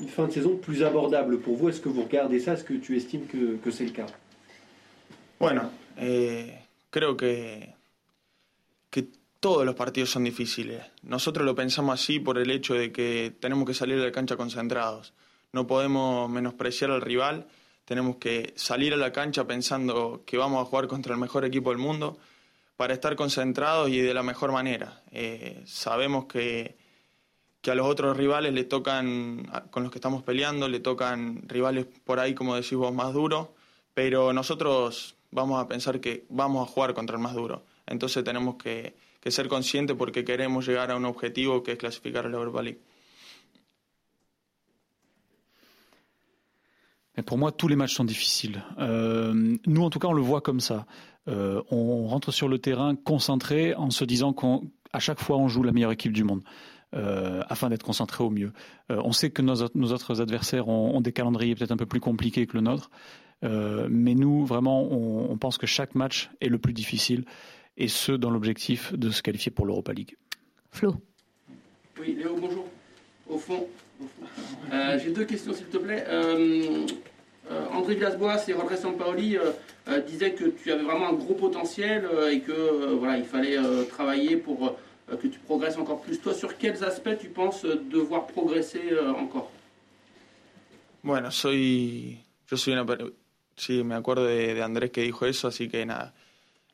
fin 0.08 0.28
de 0.28 0.32
saison 0.32 0.56
plus 0.56 0.84
abordable 0.84 1.40
pour 1.40 1.56
vous? 1.56 1.70
Est-ce 1.70 1.82
que 1.82 1.90
vous 1.90 2.04
regardez 2.04 2.40
ça? 2.40 2.54
Est-ce 2.54 2.64
que 2.64 2.74
tu 2.74 2.96
estimes 2.96 3.26
que, 3.26 3.58
que 3.58 3.72
c'est 3.72 3.86
le 3.86 3.92
cas? 3.92 4.08
Bueno, 5.40 5.64
eh, 6.00 6.46
creo 6.90 7.16
que 7.16 7.73
todos 9.44 9.66
los 9.66 9.76
partidos 9.76 10.10
son 10.10 10.24
difíciles. 10.24 10.82
Nosotros 11.02 11.46
lo 11.46 11.54
pensamos 11.54 12.00
así 12.00 12.18
por 12.18 12.38
el 12.38 12.50
hecho 12.50 12.76
de 12.76 12.94
que 12.94 13.36
tenemos 13.42 13.68
que 13.68 13.74
salir 13.74 14.00
de 14.00 14.06
la 14.06 14.12
cancha 14.14 14.38
concentrados. 14.38 15.12
No 15.52 15.68
podemos 15.68 16.30
menospreciar 16.30 16.92
al 16.92 17.02
rival, 17.02 17.48
tenemos 17.84 18.16
que 18.16 18.54
salir 18.56 18.94
a 18.94 18.96
la 18.96 19.12
cancha 19.12 19.46
pensando 19.46 20.24
que 20.26 20.38
vamos 20.38 20.62
a 20.62 20.66
jugar 20.66 20.88
contra 20.88 21.14
el 21.14 21.20
mejor 21.20 21.44
equipo 21.44 21.72
del 21.72 21.78
mundo 21.78 22.18
para 22.78 22.94
estar 22.94 23.18
concentrados 23.18 23.90
y 23.90 24.00
de 24.00 24.14
la 24.14 24.24
mejor 24.24 24.54
manera. 24.54 25.04
Eh, 25.12 25.62
sabemos 25.66 26.24
que, 26.24 26.78
que 27.60 27.70
a 27.70 27.76
los 27.76 27.86
otros 27.86 28.16
rivales 28.16 28.54
le 28.54 28.64
tocan, 28.64 29.46
con 29.72 29.84
los 29.84 29.92
que 29.92 29.98
estamos 29.98 30.24
peleando, 30.24 30.70
le 30.70 30.80
tocan 30.80 31.42
rivales 31.50 31.86
por 32.06 32.22
ahí, 32.22 32.34
como 32.34 32.56
decís 32.56 32.76
vos, 32.76 32.94
más 32.94 33.12
duros, 33.12 33.50
pero 33.94 34.32
nosotros 34.32 35.16
vamos 35.32 35.62
a 35.62 35.68
pensar 35.68 36.00
que 36.00 36.24
vamos 36.30 36.66
a 36.66 36.72
jugar 36.72 36.94
contra 36.94 37.18
el 37.18 37.22
más 37.22 37.34
duro. 37.34 37.66
Entonces 37.86 38.24
tenemos 38.24 38.56
que, 38.56 38.96
que 39.24 39.32
ser 39.32 39.48
conscientes 39.48 39.96
porque 39.96 40.26
queremos 40.26 40.68
llegar 40.68 40.92
a 40.92 40.98
un 40.98 41.06
objetivo 41.06 41.64
que 41.64 41.72
es 41.72 41.78
clasificar 41.78 42.26
a 42.26 42.30
la 42.30 42.38
Europa 42.40 42.62
League. 42.62 42.80
pour 47.26 47.38
moi, 47.38 47.54
tous 47.54 47.70
les 47.70 47.78
matchs 47.78 47.94
sont 47.94 48.04
difficiles. 48.04 48.62
Euh, 48.80 49.56
nous, 49.66 49.84
en 49.84 49.90
tout 49.90 50.00
cas, 50.00 50.10
on 50.10 50.14
le 50.14 50.22
voit 50.22 50.42
comme 50.42 50.60
ça. 50.60 50.86
Euh, 51.30 51.62
on 51.72 52.08
rentre 52.08 52.32
sur 52.32 52.50
le 52.50 52.58
terrain 52.58 52.96
concentré 52.96 53.76
en 53.76 53.92
se 53.92 54.04
disant 54.04 54.34
qu'à 54.34 55.00
chaque 55.00 55.22
fois, 55.22 55.38
on 55.38 55.48
joue 55.48 55.64
la 55.64 55.72
meilleure 55.72 55.94
équipe 55.94 56.12
du 56.12 56.26
monde. 56.26 56.42
Euh, 56.96 57.42
afin 57.48 57.70
d'être 57.70 57.84
concentré 57.84 58.24
au 58.24 58.30
mieux. 58.30 58.52
On 58.90 59.14
sait 59.14 59.32
que 59.32 59.42
nos, 59.42 59.64
autres 59.64 60.22
adversaires 60.22 60.68
ont, 60.68 61.02
des 61.02 61.12
calendriers 61.12 61.56
peut-être 61.56 61.72
un 61.72 61.78
peu 61.78 61.88
plus 61.88 62.00
compliqués 62.00 62.46
que 62.46 62.56
le 62.56 62.62
nôtre, 62.62 62.92
mais 63.42 64.14
nous, 64.14 64.46
vraiment, 64.46 64.84
on, 64.92 65.36
pense 65.38 65.58
que 65.58 65.66
chaque 65.66 65.96
match 65.96 66.30
est 66.40 66.50
le 66.50 66.60
plus 66.60 66.74
difficile 66.74 67.26
et 67.78 67.88
ce, 67.88 68.12
dans 68.12 68.30
l'objectif 68.30 68.94
de 68.94 69.10
se 69.10 69.22
qualifier 69.22 69.52
pour 69.52 69.66
l'Europa 69.66 69.94
League. 69.94 70.16
Flo. 70.72 70.96
Oui, 72.00 72.16
Léo, 72.18 72.36
bonjour. 72.36 72.68
Au 73.30 73.38
fond, 73.38 73.68
euh, 74.72 75.00
j'ai 75.00 75.12
deux 75.12 75.26
questions, 75.26 75.54
s'il 75.54 75.68
te 75.68 75.78
plaît. 75.78 76.04
Euh, 76.08 76.86
euh, 77.52 77.66
André 77.72 77.96
Villas-Boas 77.96 78.44
et 78.48 78.54
Rodriguez 78.54 78.82
Sampaoli 78.82 79.38
disaient 80.08 80.34
que 80.34 80.46
tu 80.46 80.72
avais 80.72 80.84
vraiment 80.84 81.10
un 81.10 81.14
gros 81.14 81.34
potentiel 81.34 82.08
et 82.32 82.40
que 82.40 82.94
voilà, 82.94 83.18
il 83.18 83.26
fallait 83.26 83.58
travailler 83.90 84.38
pour 84.38 84.78
que 85.22 85.28
tu 85.28 85.40
progresses 85.40 85.78
encore 85.78 86.02
plus. 86.02 86.20
Toi, 86.20 86.34
sur 86.34 86.58
quels 86.58 86.84
aspects 86.84 87.18
tu 87.20 87.28
penses 87.28 87.66
devoir 87.66 88.28
progresser 88.28 88.98
encore? 89.18 89.52
Bueno, 91.04 91.32
soy, 91.32 92.18
yo 92.50 92.56
soy 92.56 92.72
una, 92.72 92.86
sí, 93.58 93.84
me 93.84 93.96
acuerdo 93.96 94.24
de, 94.26 94.54
de 94.54 94.64
Andrés 94.64 94.90
que 94.90 95.02
dijo 95.02 95.26
eso, 95.26 95.50
así 95.50 95.68
que 95.68 95.86
nada, 95.86 96.14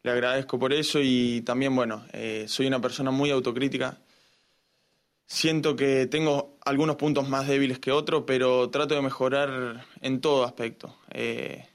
le 0.03 0.11
agradezco 0.11 0.57
por 0.57 0.73
eso 0.73 0.99
y 1.01 1.41
también, 1.41 1.75
bueno, 1.75 2.05
eh, 2.13 2.45
soy 2.47 2.67
una 2.67 2.79
persona 2.79 3.11
muy 3.11 3.31
autocrítica. 3.31 3.97
Siento 5.25 5.75
que 5.75 6.07
tengo 6.07 6.57
algunos 6.65 6.95
puntos 6.95 7.27
más 7.27 7.47
débiles 7.47 7.79
que 7.79 7.91
otros, 7.91 8.23
pero 8.25 8.69
trato 8.69 8.95
de 8.95 9.01
mejorar 9.01 9.85
en 10.01 10.21
todo 10.21 10.45
aspecto. 10.45 10.95
Eh, 11.11 11.65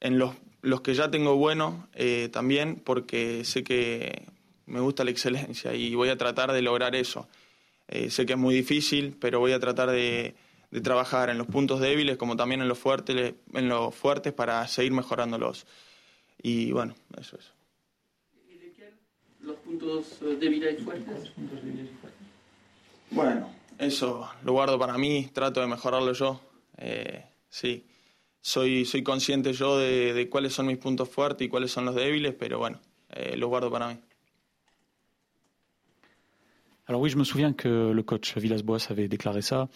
en 0.00 0.18
los, 0.18 0.34
los, 0.62 0.80
que 0.80 0.94
ya 0.94 1.10
tengo 1.10 1.36
buenos 1.36 1.74
eh, 1.94 2.28
también, 2.32 2.76
porque 2.76 3.44
sé 3.44 3.64
que 3.64 4.26
me 4.66 4.80
gusta 4.80 5.04
la 5.04 5.10
excelencia 5.10 5.74
y 5.74 5.94
voy 5.94 6.08
a 6.08 6.16
tratar 6.16 6.52
de 6.52 6.62
lograr 6.62 6.94
eso. 6.94 7.28
sé 8.08 8.24
que 8.24 8.32
es 8.32 8.38
muy 8.38 8.54
difícil, 8.54 9.16
pero 9.20 9.40
voy 9.40 9.52
a 9.52 9.60
tratar 9.60 9.90
de, 9.90 10.34
de, 10.70 10.80
trabajar 10.80 11.28
en 11.30 11.36
los 11.36 11.46
puntos 11.48 11.80
débiles 11.80 12.16
como 12.16 12.36
también 12.36 12.62
en 12.62 12.68
los 12.68 12.78
fuertes, 12.78 13.34
en 13.52 13.68
los 13.68 13.94
fuertes 13.94 14.32
para 14.32 14.66
seguir 14.68 14.92
mejorándolos. 14.92 15.66
Y 16.42 16.72
bueno, 16.72 16.94
eso 17.18 17.36
es. 17.36 17.52
¿Los 19.40 19.56
puntos 19.56 20.20
débiles 20.40 20.80
y 20.80 20.84
fuertes? 20.84 21.32
Bueno, 23.10 23.50
eso 23.78 24.30
lo 24.44 24.52
guardo 24.52 24.78
para 24.78 24.96
mí, 24.96 25.30
trato 25.32 25.60
de 25.60 25.66
mejorarlo 25.66 26.12
yo. 26.12 26.40
Eh, 26.78 27.24
sí, 27.48 27.84
soy, 28.40 28.84
soy 28.84 29.02
consciente 29.02 29.52
yo 29.52 29.78
de, 29.78 30.12
de, 30.12 30.28
cuáles 30.28 30.52
son 30.52 30.66
mis 30.66 30.78
puntos 30.78 31.08
fuertes 31.08 31.46
y 31.46 31.48
cuáles 31.48 31.72
son 31.72 31.84
los 31.84 31.94
débiles, 31.94 32.34
pero 32.38 32.58
bueno, 32.58 32.80
eh, 33.10 33.36
lo 33.36 33.48
guardo 33.48 33.70
para 33.70 33.88
mí. 33.88 33.98
Alors 36.86 37.00
oui, 37.00 37.10
je 37.10 37.16
me 37.16 37.24
souviens 37.24 37.52
que 37.52 37.68
le 37.68 38.02
coach 38.02 38.36
Villas-Boas 38.36 38.88
avait 38.90 39.08
déclaré 39.08 39.42
ça. 39.42 39.68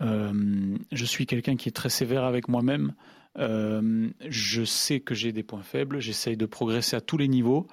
Euh, 0.00 0.76
je 0.90 1.04
suis 1.04 1.26
quelqu'un 1.26 1.56
qui 1.56 1.68
est 1.68 1.72
très 1.72 1.90
sévère 1.90 2.24
avec 2.24 2.48
moi-même. 2.48 2.94
Euh, 3.38 4.08
je 4.28 4.64
sais 4.64 5.00
que 5.00 5.14
j'ai 5.14 5.32
des 5.32 5.42
points 5.42 5.62
faibles, 5.62 6.00
j'essaye 6.00 6.36
de 6.36 6.46
progresser 6.46 6.96
à 6.96 7.00
tous 7.00 7.18
les 7.18 7.28
niveaux. 7.28 7.66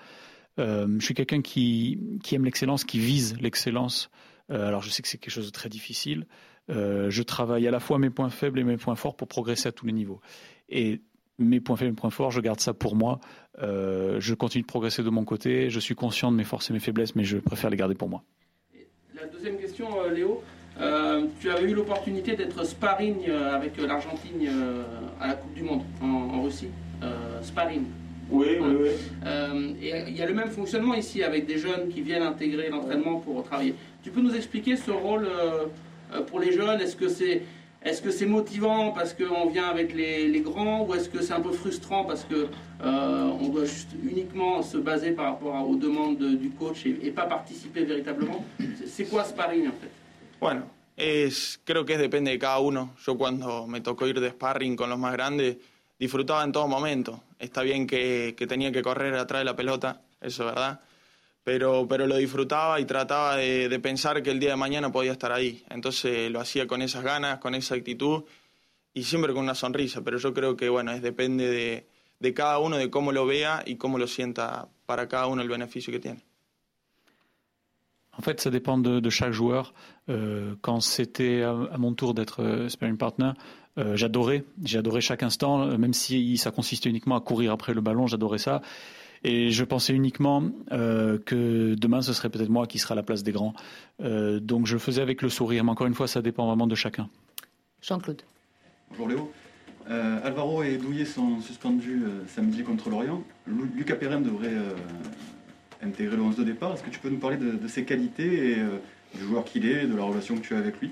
Euh, 0.59 0.87
je 0.99 1.05
suis 1.05 1.13
quelqu'un 1.13 1.41
qui, 1.41 1.99
aime 2.31 2.45
l'excellence, 2.45 2.83
qui 2.83 2.99
vise 2.99 3.37
l'excellence. 3.39 4.09
Euh, 4.51 4.67
alors 4.67 4.81
je 4.81 4.89
sais 4.89 5.01
que 5.01 5.07
c'est 5.07 5.17
quelque 5.17 5.33
chose 5.33 5.47
de 5.47 5.51
très 5.51 5.69
difficile. 5.69 6.25
Je 6.69 7.21
travaille 7.23 7.67
à 7.67 7.71
la 7.71 7.81
fois 7.81 7.99
mes 7.99 8.09
points 8.09 8.29
faibles 8.29 8.57
et 8.59 8.63
mes 8.63 8.77
points 8.77 8.95
forts 8.95 9.17
pour 9.17 9.27
progresser 9.27 9.67
à 9.67 9.71
tous 9.73 9.85
les 9.85 9.91
niveaux. 9.91 10.21
Et 10.69 11.01
mes 11.37 11.59
points 11.59 11.75
faibles 11.75 11.89
et 11.89 11.91
mes 11.91 11.95
points 11.97 12.09
forts, 12.09 12.31
je 12.31 12.39
garde 12.39 12.61
ça 12.61 12.73
pour 12.73 12.95
moi. 12.95 13.19
Je 13.59 14.33
continue 14.33 14.61
de 14.61 14.67
progresser 14.67 15.03
de 15.03 15.09
mon 15.09 15.25
côté. 15.25 15.69
Je 15.69 15.79
suis 15.81 15.93
conscient 15.93 16.31
de 16.31 16.37
mes 16.37 16.45
forces 16.45 16.69
et 16.69 16.73
mes 16.73 16.79
faiblesses, 16.79 17.15
mais 17.15 17.25
je 17.25 17.37
préfère 17.37 17.69
les 17.69 17.75
garder 17.75 17.95
pour 17.95 18.07
moi. 18.07 18.23
La 19.13 19.27
deuxième 19.27 19.57
question, 19.57 19.89
Léo. 20.09 20.41
Euh, 20.81 21.25
tu 21.39 21.49
avais 21.49 21.69
eu 21.69 21.73
l'opportunité 21.75 22.35
d'être 22.35 22.65
sparring 22.65 23.17
euh, 23.27 23.55
avec 23.55 23.77
euh, 23.77 23.85
l'Argentine 23.85 24.49
à 25.21 25.27
la 25.27 25.33
Coupe 25.35 25.53
du 25.53 25.63
Monde 25.63 25.83
en, 26.01 26.41
Russie. 26.41 26.69
sparring. 27.41 27.83
Oui, 28.31 28.57
oui, 28.59 28.75
oui. 28.81 28.89
et 29.81 30.05
il 30.07 30.17
y 30.17 30.21
a 30.21 30.25
le 30.25 30.33
même 30.33 30.49
fonctionnement 30.49 30.93
ici 30.95 31.21
avec 31.23 31.45
des 31.45 31.57
jeunes 31.57 31.89
qui 31.89 32.01
viennent 32.01 32.23
intégrer 32.23 32.69
l'entraînement 32.69 33.19
pour 33.19 33.43
travailler. 33.43 33.75
Tu 34.01 34.09
peux 34.11 34.21
nous 34.21 34.33
expliquer 34.33 34.75
ce 34.75 34.91
rôle 34.91 35.27
pour 36.27 36.39
les 36.39 36.53
jeunes? 36.53 36.79
Est-ce 36.79 36.95
que 36.95 37.09
c'est 37.09 37.43
est-ce 37.83 38.01
que 38.01 38.11
c'est 38.11 38.25
motivant 38.25 38.91
parce 38.91 39.13
qu'on 39.13 39.49
vient 39.49 39.67
avec 39.67 39.93
les, 39.93 40.39
grands 40.39 40.85
ou 40.85 40.95
est-ce 40.95 41.09
que 41.09 41.21
c'est 41.21 41.33
un 41.33 41.41
peu 41.41 41.51
frustrant 41.51 42.05
parce 42.05 42.23
que 42.23 42.47
on 42.81 43.49
doit 43.49 43.65
juste 43.65 43.91
uniquement 44.03 44.61
se 44.63 44.77
baser 44.77 45.11
par 45.11 45.25
rapport 45.25 45.69
aux 45.69 45.75
demandes 45.75 46.17
du 46.17 46.49
coach 46.49 46.85
et, 46.85 46.97
et 47.03 47.11
pas 47.11 47.25
participer 47.25 47.83
véritablement? 47.83 48.43
C'est 48.87 49.05
quoi 49.05 49.25
sparring 49.25 49.67
en 49.67 49.71
fait? 49.73 49.91
Bueno, 50.43 50.69
es, 50.97 51.61
creo 51.63 51.85
que 51.85 51.93
es 51.93 51.99
depende 51.99 52.31
de 52.31 52.37
cada 52.37 52.59
uno. 52.59 52.97
Yo 53.05 53.17
cuando 53.17 53.65
me 53.65 53.79
tocó 53.79 54.07
ir 54.07 54.19
de 54.19 54.31
sparring 54.31 54.75
con 54.75 54.89
los 54.89 54.99
más 54.99 55.13
grandes, 55.13 55.55
disfrutaba 55.97 56.43
en 56.43 56.51
todo 56.51 56.67
momento. 56.67 57.23
Está 57.39 57.61
bien 57.61 57.87
que, 57.87 58.35
que 58.37 58.45
tenía 58.45 58.69
que 58.73 58.81
correr 58.81 59.15
atrás 59.15 59.39
de 59.39 59.45
la 59.45 59.55
pelota, 59.55 60.01
eso 60.19 60.43
es 60.43 60.53
verdad, 60.53 60.81
pero, 61.45 61.87
pero 61.87 62.07
lo 62.07 62.17
disfrutaba 62.17 62.77
y 62.81 62.83
trataba 62.83 63.37
de, 63.37 63.79
pensar 63.81 64.21
que 64.21 64.31
el 64.31 64.41
día 64.41 64.49
de 64.49 64.55
mañana 64.57 64.91
podía 64.91 65.13
estar 65.13 65.31
ahí. 65.31 65.63
Entonces 65.69 66.29
lo 66.29 66.41
hacía 66.41 66.67
con 66.67 66.81
esas 66.81 67.05
ganas, 67.05 67.37
con 67.37 67.55
esa 67.55 67.75
actitud 67.75 68.25
y 68.93 69.05
siempre 69.05 69.31
con 69.31 69.43
una 69.43 69.55
sonrisa. 69.55 70.01
Pero 70.01 70.17
yo 70.17 70.33
creo 70.33 70.57
que 70.57 70.67
bueno, 70.67 70.91
es 70.91 71.01
depende 71.01 71.49
de, 71.49 71.87
de 72.19 72.33
cada 72.33 72.59
uno, 72.59 72.75
de 72.75 72.89
cómo 72.89 73.13
lo 73.13 73.25
vea 73.25 73.63
y 73.65 73.77
cómo 73.77 73.97
lo 73.97 74.07
sienta 74.07 74.67
para 74.85 75.07
cada 75.07 75.27
uno 75.27 75.41
el 75.41 75.47
beneficio 75.47 75.93
que 75.93 75.99
tiene. 75.99 76.32
En 78.17 78.21
fait, 78.21 78.39
ça 78.39 78.49
dépend 78.49 78.77
de, 78.77 79.09
chaque 79.09 79.31
joueur. 79.31 79.73
Euh, 80.09 80.55
quand 80.61 80.81
c'était 80.81 81.41
à, 81.41 81.77
mon 81.77 81.93
tour 81.93 82.13
d'être 82.13 82.43
euh, 82.43 82.69
sparring 82.69 82.97
partner, 82.97 83.31
euh, 83.77 83.95
j'adorais, 83.95 84.43
j'adorais 84.63 85.01
chaque 85.01 85.23
instant, 85.23 85.77
même 85.77 85.93
si 85.93 86.37
ça 86.37 86.51
consistait 86.51 86.89
uniquement 86.89 87.15
à 87.15 87.21
courir 87.21 87.51
après 87.51 87.73
le 87.73 87.81
ballon, 87.81 88.05
j'adorais 88.05 88.37
ça. 88.37 88.61
Et 89.25 89.51
je 89.51 89.63
pensais 89.63 89.93
uniquement 89.93 90.43
que 90.69 91.75
demain, 91.75 92.01
ce 92.01 92.11
serait 92.11 92.29
peut-être 92.29 92.49
moi 92.49 92.67
qui 92.67 92.77
serai 92.77 92.91
à 92.91 92.95
la 92.95 93.03
place 93.03 93.23
des 93.23 93.31
grands. 93.31 93.53
donc 93.99 94.67
je 94.67 94.73
le 94.73 94.79
faisais 94.79 95.01
avec 95.01 95.21
le 95.21 95.29
sourire. 95.29 95.63
Mais 95.63 95.71
encore 95.71 95.87
une 95.87 95.93
fois, 95.93 96.09
ça 96.09 96.21
dépend 96.21 96.45
vraiment 96.45 96.67
de 96.67 96.75
chacun. 96.75 97.07
Jean-Claude. 97.81 98.21
Bonjour 98.89 99.07
Léo. 99.07 99.31
Alvaro 99.87 100.61
et 100.63 100.75
Douillet 100.75 101.05
sont 101.05 101.39
suspendus 101.39 102.03
samedi 102.27 102.63
contre 102.63 102.89
l'Orient. 102.89 103.23
Lucas 103.47 103.95
Perrin 103.95 104.19
devrait 104.19 104.57
intégrer 105.83 106.15
le 106.15 106.23
11 106.23 106.37
de 106.37 106.43
départ. 106.43 106.73
Est-ce 106.73 106.83
que 106.83 106.89
tu 106.89 106.99
peux 106.99 107.09
nous 107.09 107.19
parler 107.19 107.37
de, 107.37 107.67
ses 107.67 107.85
qualités 107.85 108.51
et 108.51 109.17
du 109.17 109.23
joueur 109.25 109.43
qu'il 109.43 109.65
est, 109.67 109.85
de 109.85 109.95
la 109.95 110.03
relation 110.03 110.35
que 110.35 110.41
tu 110.41 110.55
as 110.55 110.59
avec 110.59 110.79
lui 110.81 110.91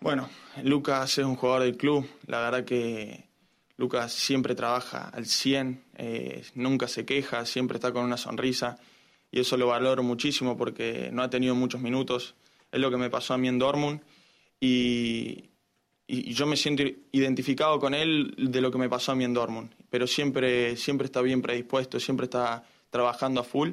Bueno, 0.00 0.28
Lucas 0.62 1.04
es 1.04 1.24
un 1.24 1.36
jugador 1.36 1.62
del 1.62 1.76
club. 1.76 2.04
La 2.26 2.40
verdad 2.40 2.64
que 2.64 3.24
Lucas 3.76 4.12
siempre 4.12 4.54
trabaja 4.54 5.08
al 5.08 5.26
100, 5.26 5.82
eh, 5.96 6.42
nunca 6.54 6.88
se 6.88 7.04
queja, 7.04 7.46
siempre 7.46 7.76
está 7.76 7.92
con 7.92 8.04
una 8.04 8.16
sonrisa 8.16 8.78
y 9.30 9.40
eso 9.40 9.56
lo 9.56 9.66
valoro 9.68 10.02
muchísimo 10.02 10.56
porque 10.56 11.10
no 11.12 11.22
ha 11.22 11.30
tenido 11.30 11.54
muchos 11.54 11.80
minutos. 11.80 12.34
Es 12.70 12.80
lo 12.80 12.90
que 12.90 12.96
me 12.96 13.10
pasó 13.10 13.34
a 13.34 13.38
mí 13.38 13.48
en 13.48 13.58
Dortmund 13.58 14.00
y, 14.60 15.50
y, 16.06 16.32
yo 16.32 16.46
me 16.46 16.56
siento 16.56 16.84
identificado 17.12 17.78
con 17.80 17.94
él 17.94 18.34
de 18.36 18.60
lo 18.60 18.70
que 18.70 18.78
me 18.78 18.88
pasó 18.88 19.12
a 19.12 19.14
mí 19.14 19.24
en 19.24 19.34
Dortmund. 19.34 19.70
Pero 19.90 20.06
siempre, 20.06 20.76
siempre 20.76 21.06
está 21.06 21.22
bien 21.22 21.42
predispuesto, 21.42 21.98
siempre 21.98 22.24
está 22.24 22.64
trabajando 22.92 23.40
a 23.40 23.44
full 23.44 23.70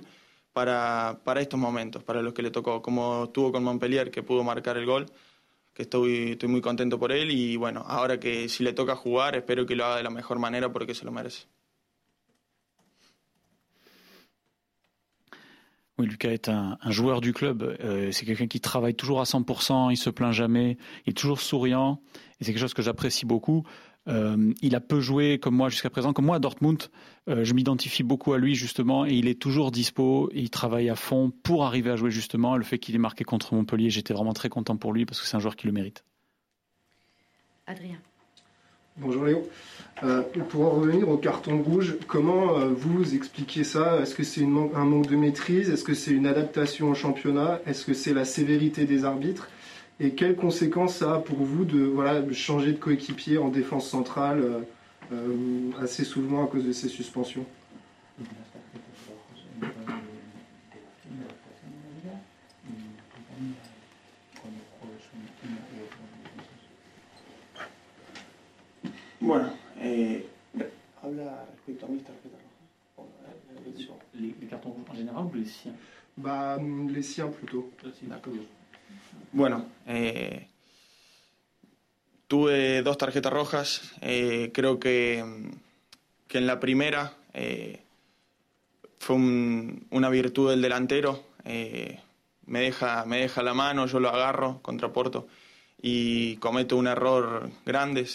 para, 0.53 1.19
para 1.23 1.41
estos 1.41 1.59
momentos, 1.59 2.01
para 2.03 2.23
los 2.23 2.33
que 2.33 2.41
le 2.41 2.49
tocó, 2.49 2.81
como 2.81 3.25
estuvo 3.25 3.51
con 3.51 3.63
Montpellier 3.63 4.09
que 4.09 4.23
pudo 4.23 4.43
marcar 4.43 4.77
el 4.77 4.87
gol 4.87 5.05
que 5.73 5.83
estoy, 5.83 6.31
estoy 6.31 6.49
muy 6.49 6.61
contento 6.61 6.97
por 6.97 7.11
él 7.11 7.29
y 7.31 7.55
bueno, 7.55 7.83
ahora 7.87 8.19
que 8.19 8.49
si 8.49 8.63
le 8.63 8.73
toca 8.73 8.95
jugar, 8.95 9.35
espero 9.35 9.65
que 9.65 9.75
lo 9.75 9.85
haga 9.85 9.97
de 9.97 10.03
la 10.03 10.09
mejor 10.09 10.39
manera 10.39 10.71
porque 10.71 10.95
se 10.95 11.05
lo 11.05 11.11
merece. 11.11 11.47
Oui, 15.97 16.07
Lucas 16.07 16.31
est 16.31 16.47
un, 16.47 16.77
un 16.81 16.91
joueur 16.91 17.19
du 17.19 17.33
club. 17.33 17.61
Euh, 17.61 18.11
c'est 18.13 18.25
quelqu'un 18.25 18.47
qui 18.47 18.61
travaille 18.61 18.95
toujours 18.95 19.19
à 19.19 19.25
100%, 19.25 19.91
il 19.91 19.97
se 19.97 20.09
plaint 20.09 20.31
jamais, 20.33 20.77
il 21.05 21.09
est 21.09 21.13
toujours 21.13 21.41
souriant. 21.41 22.01
Et 22.39 22.45
c'est 22.45 22.53
quelque 22.53 22.61
chose 22.61 22.73
que 22.73 22.81
j'apprécie 22.81 23.25
beaucoup. 23.25 23.65
Euh, 24.07 24.53
il 24.61 24.75
a 24.75 24.79
peu 24.79 24.99
joué 24.99 25.39
comme 25.39 25.55
moi 25.55 25.69
jusqu'à 25.69 25.89
présent. 25.89 26.13
Comme 26.13 26.25
moi 26.25 26.37
à 26.37 26.39
Dortmund, 26.39 26.83
euh, 27.27 27.43
je 27.43 27.53
m'identifie 27.53 28.03
beaucoup 28.03 28.33
à 28.33 28.37
lui 28.37 28.55
justement 28.55 29.05
et 29.05 29.13
il 29.13 29.27
est 29.27 29.39
toujours 29.39 29.71
dispo. 29.71 30.29
Et 30.33 30.39
il 30.39 30.49
travaille 30.49 30.89
à 30.89 30.95
fond 30.95 31.31
pour 31.43 31.65
arriver 31.65 31.91
à 31.91 31.95
jouer 31.95 32.11
justement. 32.11 32.57
le 32.57 32.63
fait 32.63 32.79
qu'il 32.79 32.95
ait 32.95 32.99
marqué 32.99 33.23
contre 33.23 33.53
Montpellier, 33.53 33.89
j'étais 33.89 34.13
vraiment 34.13 34.33
très 34.33 34.49
content 34.49 34.77
pour 34.77 34.93
lui 34.93 35.05
parce 35.05 35.21
que 35.21 35.27
c'est 35.27 35.37
un 35.37 35.39
joueur 35.39 35.55
qui 35.55 35.67
le 35.67 35.73
mérite. 35.73 36.03
Adrien. 37.67 37.97
Bonjour 38.97 39.25
Léo. 39.25 39.47
Euh, 40.03 40.23
pour 40.49 40.65
en 40.65 40.69
revenir 40.71 41.07
au 41.07 41.17
carton 41.17 41.61
rouge, 41.61 41.95
comment 42.07 42.57
vous 42.69 43.13
expliquez 43.13 43.63
ça? 43.63 43.99
Est-ce 44.01 44.15
que 44.15 44.23
c'est 44.23 44.43
un 44.43 44.85
manque 44.85 45.07
de 45.07 45.15
maîtrise? 45.15 45.69
Est-ce 45.69 45.83
que 45.83 45.93
c'est 45.93 46.11
une 46.11 46.25
adaptation 46.25 46.89
au 46.89 46.95
championnat? 46.95 47.59
Est-ce 47.65 47.85
que 47.85 47.93
c'est 47.93 48.13
la 48.13 48.25
sévérité 48.25 48.85
des 48.85 49.05
arbitres? 49.05 49.49
Et 49.99 50.11
quelles 50.11 50.35
conséquences 50.35 50.95
ça 50.95 51.15
a 51.15 51.19
pour 51.19 51.37
vous 51.37 51.65
de 51.65 51.83
voilà, 51.83 52.21
changer 52.33 52.71
de 52.71 52.77
coéquipier 52.77 53.37
en 53.37 53.49
défense 53.49 53.89
centrale 53.89 54.65
euh, 55.11 55.71
assez 55.81 56.03
souvent 56.03 56.45
à 56.45 56.47
cause 56.47 56.65
de 56.65 56.71
ces 56.71 56.87
suspensions? 56.87 57.45
Tarjetas 72.03 72.37
Les, 74.15 74.35
les 74.41 74.47
cartons 74.47 74.69
rouges 74.69 74.89
en 74.89 74.95
général 74.95 75.25
ou 75.25 75.31
les 75.33 75.45
siens? 75.45 75.73
Bah, 76.17 76.57
les 76.89 77.01
siens 77.01 77.27
plutôt. 77.27 77.71
D'accord. 78.03 78.33
Bueno, 79.31 79.67
eh, 79.85 80.47
tuve 82.27 82.81
dos 82.81 82.97
tarjetas 82.97 83.31
rojas. 83.31 83.93
Eh, 84.01 84.49
creo 84.53 84.79
que, 84.79 85.19
en 85.19 86.47
la 86.47 86.59
primera 86.59 87.13
eh, 87.33 87.83
fue 88.97 89.17
una 89.17 90.09
virtud 90.09 90.49
del 90.49 90.61
delantero. 90.63 91.25
me, 91.45 92.59
deja, 92.59 93.05
me 93.05 93.19
deja 93.19 93.43
la 93.43 93.53
mano, 93.53 93.85
yo 93.85 93.99
lo 93.99 94.09
agarro 94.09 94.61
contra 94.63 94.91
Porto 94.91 95.27
y 95.79 96.37
cometo 96.37 96.75
un 96.75 96.87
error 96.87 97.51
grande. 97.65 98.07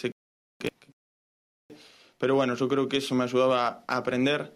Pero 2.17 2.35
bueno, 2.35 2.55
yo 2.55 2.67
creo 2.67 2.89
que 2.89 2.97
eso 2.97 3.15
me 3.15 3.23
ayudaba 3.23 3.85
a 3.87 3.97
aprender. 3.97 4.53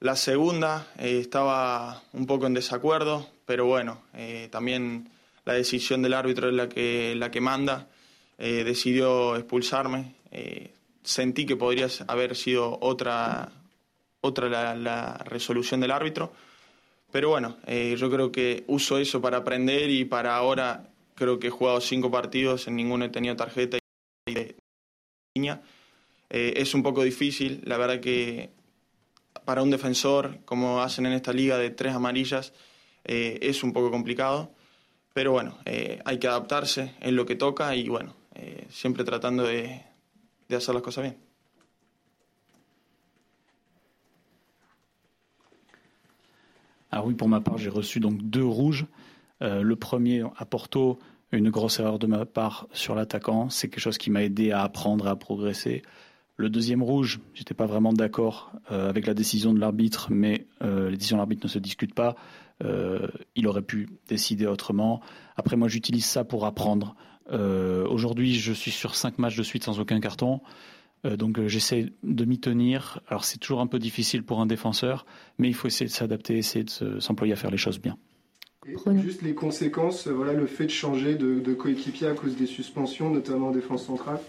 La 0.00 0.14
segunda 0.14 0.88
estaba 0.98 2.02
un 2.12 2.26
poco 2.26 2.46
en 2.46 2.52
desacuerdo, 2.52 3.26
pero 3.46 3.64
bueno, 3.64 4.02
también 4.50 5.10
la 5.46 5.54
decisión 5.54 6.02
del 6.02 6.12
árbitro 6.12 6.48
es 6.48 6.54
la 6.54 6.68
que, 6.68 7.14
la 7.16 7.30
que 7.30 7.40
manda. 7.40 7.88
Eh, 8.36 8.64
decidió 8.64 9.36
expulsarme. 9.36 10.16
Eh, 10.30 10.74
sentí 11.02 11.46
que 11.46 11.56
podría 11.56 11.86
haber 12.08 12.36
sido 12.36 12.78
otra, 12.82 13.50
otra 14.20 14.74
la, 14.74 15.16
resolución 15.24 15.80
del 15.80 15.92
árbitro. 15.92 16.32
Pero 17.12 17.30
bueno, 17.30 17.56
eh, 17.66 17.94
yo 17.96 18.10
creo 18.10 18.32
que 18.32 18.64
uso 18.66 18.98
eso 18.98 19.22
para 19.22 19.38
aprender 19.38 19.88
y 19.88 20.04
para 20.04 20.36
ahora 20.36 20.90
creo 21.14 21.38
que 21.38 21.46
he 21.46 21.50
jugado 21.50 21.80
cinco 21.80 22.10
partidos, 22.10 22.66
en 22.66 22.76
ninguno 22.76 23.04
he 23.04 23.08
tenido 23.08 23.36
tarjeta 23.36 23.78
y 24.26 24.34
de 24.34 24.56
niña. 25.34 25.62
es 26.28 26.74
un 26.74 26.82
poco 26.82 27.04
difícil, 27.04 27.62
la 27.64 27.78
verdad 27.78 28.00
que 28.00 28.50
para 29.44 29.62
un 29.62 29.70
defensor, 29.70 30.40
como 30.44 30.82
hacen 30.82 31.06
en 31.06 31.12
esta 31.12 31.32
liga 31.32 31.56
de 31.56 31.70
tres 31.70 31.94
amarillas, 31.94 32.52
es 33.04 33.62
un 33.62 33.72
poco 33.72 33.90
complicado. 33.90 34.55
Pero 35.16 35.32
bueno, 35.32 35.56
eh, 35.64 35.98
hay 36.04 36.18
que 36.18 36.28
en 36.28 37.16
lo 37.16 37.24
que 37.24 37.36
toca 37.36 37.74
y 37.74 37.88
bueno, 37.88 38.12
eh, 38.34 38.66
siempre 38.68 39.02
de, 39.02 39.80
de 40.46 40.56
hacer 40.56 40.74
las 40.74 40.98
bien. 40.98 41.16
Alors 46.90 47.06
oui, 47.06 47.14
pour 47.14 47.28
ma 47.28 47.40
part, 47.40 47.56
j'ai 47.56 47.70
reçu 47.70 47.98
donc 47.98 48.20
deux 48.24 48.44
rouges. 48.44 48.84
Euh, 49.40 49.62
le 49.62 49.76
premier 49.76 50.22
à 50.36 50.44
Porto, 50.44 50.98
une 51.32 51.48
grosse 51.48 51.80
erreur 51.80 51.98
de 51.98 52.06
ma 52.06 52.26
part 52.26 52.66
sur 52.74 52.94
l'attaquant. 52.94 53.48
C'est 53.48 53.70
quelque 53.70 53.80
chose 53.80 53.96
qui 53.96 54.10
m'a 54.10 54.22
aidé 54.22 54.52
à 54.52 54.64
apprendre, 54.64 55.08
à 55.08 55.16
progresser. 55.16 55.80
Le 56.36 56.50
deuxième 56.50 56.82
rouge, 56.82 57.20
j'étais 57.32 57.54
pas 57.54 57.64
vraiment 57.64 57.94
d'accord 57.94 58.52
euh, 58.70 58.90
avec 58.90 59.06
la 59.06 59.14
décision 59.14 59.54
de 59.54 59.60
l'arbitre, 59.60 60.08
mais 60.10 60.46
euh, 60.60 60.90
les 60.90 60.98
décisions 60.98 61.16
de 61.16 61.20
l'arbitre 61.20 61.46
ne 61.46 61.50
se 61.50 61.58
discutent 61.58 61.94
pas. 61.94 62.16
Euh, 62.64 63.08
il 63.34 63.46
aurait 63.46 63.62
pu 63.62 63.88
décider 64.08 64.46
autrement. 64.46 65.00
Après, 65.36 65.56
moi, 65.56 65.68
j'utilise 65.68 66.06
ça 66.06 66.24
pour 66.24 66.46
apprendre. 66.46 66.96
Euh, 67.30 67.86
aujourd'hui, 67.88 68.34
je 68.34 68.52
suis 68.52 68.70
sur 68.70 68.94
cinq 68.94 69.18
matchs 69.18 69.36
de 69.36 69.42
suite 69.42 69.64
sans 69.64 69.78
aucun 69.80 70.00
carton. 70.00 70.40
Euh, 71.04 71.16
donc, 71.16 71.46
j'essaie 71.46 71.92
de 72.02 72.24
m'y 72.24 72.38
tenir. 72.38 73.00
Alors, 73.08 73.24
c'est 73.24 73.38
toujours 73.38 73.60
un 73.60 73.66
peu 73.66 73.78
difficile 73.78 74.22
pour 74.22 74.40
un 74.40 74.46
défenseur, 74.46 75.04
mais 75.38 75.48
il 75.48 75.54
faut 75.54 75.68
essayer 75.68 75.86
de 75.86 75.94
s'adapter, 75.94 76.38
essayer 76.38 76.64
de 76.64 77.00
s'employer 77.00 77.32
à 77.32 77.36
faire 77.36 77.50
les 77.50 77.58
choses 77.58 77.78
bien. 77.78 77.98
juste 78.96 79.22
les 79.22 79.34
conséquences, 79.34 80.08
voilà, 80.08 80.32
le 80.32 80.46
fait 80.46 80.66
de 80.66 80.70
changer 80.70 81.14
de, 81.14 81.40
de 81.40 81.54
coéquipier 81.54 82.08
à 82.08 82.14
cause 82.14 82.36
des 82.36 82.46
suspensions, 82.46 83.10
notamment 83.10 83.48
en 83.48 83.52
défense 83.52 83.84
centrale 83.84 84.20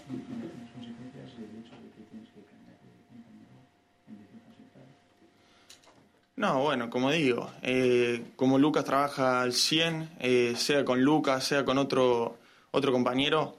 No, 6.38 6.62
bueno, 6.62 6.88
como 6.88 7.10
digo, 7.10 7.50
eh, 7.62 8.22
como 8.36 8.60
Lucas 8.60 8.84
trabaja 8.84 9.42
al 9.42 9.52
100, 9.52 10.08
eh, 10.20 10.54
sea 10.56 10.84
con 10.84 11.02
Lucas, 11.02 11.42
sea 11.42 11.64
con 11.64 11.78
otro, 11.78 12.38
otro 12.70 12.92
compañero, 12.92 13.56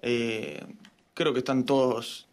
eh, 0.00 0.64
creo 1.12 1.34
que 1.34 1.40
están 1.40 1.64
todos 1.64 2.26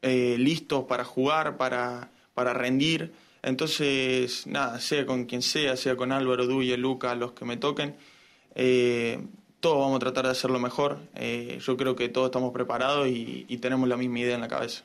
listos 0.00 0.84
para 0.84 1.04
jugar, 1.04 1.56
para, 1.56 2.08
para 2.34 2.52
rendir. 2.54 3.12
Entonces, 3.42 4.46
nada, 4.46 4.78
sea 4.78 5.06
con 5.06 5.24
quien 5.24 5.42
sea, 5.42 5.76
sea 5.76 5.96
con 5.96 6.12
Álvaro, 6.12 6.46
Duye, 6.46 6.76
Lucas, 6.76 7.18
los 7.18 7.32
que 7.32 7.44
me 7.44 7.56
toquen, 7.56 7.96
todos 9.58 9.78
vamos 9.78 9.96
a 9.96 9.98
tratar 9.98 10.26
de 10.26 10.30
hacerlo 10.30 10.60
mejor. 10.60 10.98
yo 11.58 11.76
creo 11.76 11.96
que 11.96 12.08
todos 12.08 12.26
estamos 12.26 12.52
preparados 12.52 13.08
y 13.08 13.58
tenemos 13.58 13.88
la 13.88 13.96
misma 13.96 14.20
idea 14.20 14.36
en 14.36 14.40
la 14.40 14.48
cabeza. 14.48 14.84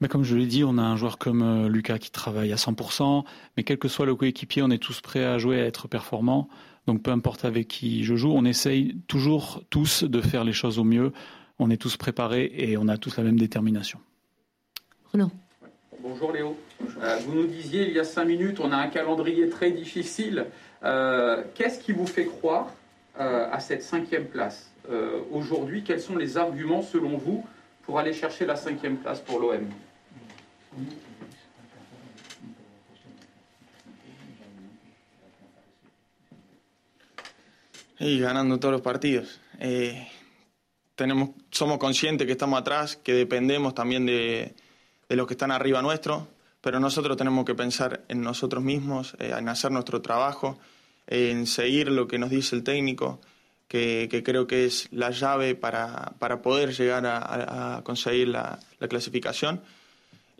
Mais 0.00 0.08
comme 0.08 0.24
je 0.24 0.34
l'ai 0.34 0.46
dit, 0.46 0.64
on 0.64 0.78
a 0.78 0.82
un 0.82 0.96
joueur 0.96 1.18
comme 1.18 1.42
euh, 1.42 1.68
Lucas 1.68 1.98
qui 1.98 2.10
travaille 2.10 2.52
à 2.52 2.56
100%, 2.56 3.24
mais 3.56 3.64
quel 3.64 3.76
que 3.76 3.88
soit 3.88 4.06
le 4.06 4.14
coéquipier, 4.14 4.62
on 4.62 4.70
est 4.70 4.78
tous 4.78 5.02
prêts 5.02 5.24
à 5.24 5.36
jouer, 5.38 5.60
à 5.60 5.66
être 5.66 5.88
performants. 5.88 6.48
Donc 6.86 7.02
peu 7.02 7.10
importe 7.10 7.44
avec 7.44 7.68
qui 7.68 8.02
je 8.02 8.14
joue, 8.16 8.32
on 8.32 8.46
essaye 8.46 8.96
toujours 9.08 9.62
tous 9.68 10.04
de 10.04 10.20
faire 10.22 10.44
les 10.44 10.54
choses 10.54 10.78
au 10.78 10.84
mieux. 10.84 11.12
On 11.58 11.68
est 11.68 11.76
tous 11.76 11.98
préparés 11.98 12.50
et 12.56 12.78
on 12.78 12.88
a 12.88 12.96
tous 12.96 13.18
la 13.18 13.22
même 13.22 13.38
détermination. 13.38 13.98
Renaud. 15.12 15.30
Bonjour 16.02 16.32
Léo. 16.32 16.56
Euh, 17.02 17.18
vous 17.26 17.34
nous 17.34 17.46
disiez 17.46 17.86
il 17.86 17.94
y 17.94 18.00
a 18.00 18.04
cinq 18.04 18.24
minutes, 18.24 18.58
on 18.58 18.72
a 18.72 18.76
un 18.76 18.88
calendrier 18.88 19.50
très 19.50 19.70
difficile. 19.70 20.46
Euh, 20.82 21.42
qu'est-ce 21.54 21.78
qui 21.78 21.92
vous 21.92 22.06
fait 22.06 22.24
croire 22.24 22.72
à 23.18 23.60
cette 23.60 23.82
cinquième 23.82 24.24
place? 24.24 24.72
Aujourd'hui, 25.30 25.82
quels 25.82 26.00
sont 26.00 26.16
les 26.16 26.38
arguments 26.38 26.80
selon 26.80 27.18
vous 27.18 27.44
pour 27.82 27.98
aller 27.98 28.14
chercher 28.14 28.46
la 28.46 28.56
cinquième 28.56 28.96
place 28.96 29.20
pour 29.20 29.40
l'OM 29.40 29.66
Y 37.98 38.18
ganando 38.18 38.58
todos 38.58 38.72
los 38.72 38.80
partidos. 38.80 39.40
Eh, 39.58 40.08
tenemos, 40.94 41.30
somos 41.50 41.78
conscientes 41.78 42.26
que 42.26 42.32
estamos 42.32 42.58
atrás, 42.60 42.96
que 42.96 43.12
dependemos 43.12 43.74
también 43.74 44.06
de, 44.06 44.54
de 45.08 45.16
los 45.16 45.26
que 45.26 45.34
están 45.34 45.50
arriba 45.50 45.82
nuestro, 45.82 46.28
pero 46.60 46.80
nosotros 46.80 47.16
tenemos 47.16 47.44
que 47.44 47.54
pensar 47.54 48.04
en 48.08 48.22
nosotros 48.22 48.62
mismos, 48.62 49.16
eh, 49.18 49.34
en 49.36 49.48
hacer 49.48 49.70
nuestro 49.70 50.00
trabajo, 50.00 50.58
en 51.06 51.46
seguir 51.46 51.90
lo 51.90 52.06
que 52.06 52.18
nos 52.18 52.30
dice 52.30 52.56
el 52.56 52.62
técnico, 52.64 53.20
que, 53.66 54.08
que 54.10 54.22
creo 54.22 54.46
que 54.46 54.64
es 54.64 54.88
la 54.92 55.10
llave 55.10 55.54
para, 55.54 56.12
para 56.18 56.42
poder 56.42 56.72
llegar 56.72 57.06
a, 57.06 57.76
a 57.76 57.84
conseguir 57.84 58.28
la, 58.28 58.58
la, 58.78 58.88
clasificación. 58.88 59.62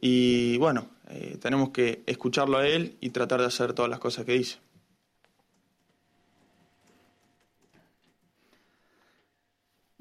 Y 0.00 0.56
bueno, 0.58 0.86
eh, 1.10 1.36
tenemos 1.40 1.70
que 1.70 2.02
escucharlo 2.06 2.58
a 2.58 2.66
él 2.66 2.96
y 3.00 3.10
tratar 3.10 3.40
de 3.40 3.46
hacer 3.46 3.72
todas 3.72 3.90
las 3.90 3.98
cosas 3.98 4.24
que 4.24 4.32
dice. 4.32 4.58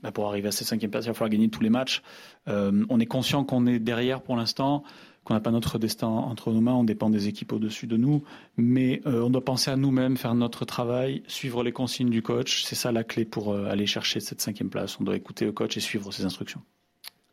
Bah 0.01 0.13
pour 0.13 0.27
arriver 0.27 0.47
à 0.47 0.51
cette 0.51 0.67
cinquième 0.67 0.91
place, 0.91 1.05
il 1.05 1.09
va 1.09 1.13
falloir 1.13 1.29
gagner 1.29 1.49
tous 1.49 1.61
les 1.61 1.69
matchs. 1.69 2.01
Euh, 2.47 2.85
on 2.89 2.99
est 3.01 3.05
conscient 3.05 3.43
qu'on 3.43 3.67
est 3.67 3.79
derrière 3.79 4.21
pour 4.21 4.37
l'instant, 4.37 4.83
qu'on 5.25 5.33
n'a 5.33 5.41
pas 5.41 5.51
notre 5.51 5.77
destin 5.77 6.07
entre 6.07 6.53
nos 6.53 6.61
mains, 6.61 6.73
on 6.73 6.85
dépend 6.85 7.09
des 7.09 7.27
équipes 7.27 7.51
au-dessus 7.51 7.85
de 7.85 7.97
nous, 7.97 8.23
mais 8.55 9.01
euh, 9.05 9.21
on 9.21 9.29
doit 9.29 9.43
penser 9.43 9.71
à 9.71 9.75
nous-mêmes, 9.75 10.15
faire 10.15 10.35
notre 10.35 10.63
travail, 10.63 11.21
suivre 11.27 11.63
les 11.63 11.73
consignes 11.73 12.09
du 12.09 12.21
coach. 12.21 12.63
C'est 12.63 12.75
ça 12.75 12.93
la 12.93 13.03
clé 13.03 13.25
pour 13.25 13.51
euh, 13.51 13.65
aller 13.65 13.85
chercher 13.85 14.21
cette 14.21 14.39
cinquième 14.39 14.69
place. 14.69 14.97
On 15.01 15.03
doit 15.03 15.17
écouter 15.17 15.43
le 15.43 15.51
coach 15.51 15.75
et 15.75 15.81
suivre 15.81 16.13
ses 16.13 16.23
instructions. 16.23 16.61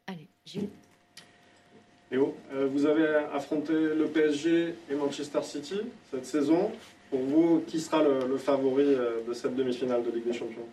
Allez, 0.09 0.29
Gilles. 0.44 0.68
Léo, 2.11 2.37
euh, 2.53 2.69
vous 2.71 2.87
avez 2.87 3.07
affronté 3.35 3.73
le 3.73 4.07
PSG 4.07 4.75
et 4.90 4.95
Manchester 4.95 5.42
City 5.42 5.81
cette 6.11 6.27
saison. 6.27 6.73
Pour 7.11 7.21
vous, 7.21 7.61
qui 7.66 7.81
sera 7.81 8.03
le, 8.03 8.27
le 8.27 8.37
favori 8.37 8.83
euh, 8.85 9.23
de 9.27 9.33
cette 9.33 9.55
demi-finale 9.55 10.03
de 10.05 10.11
Ligue 10.11 10.25
des 10.27 10.33
Champions? 10.33 10.66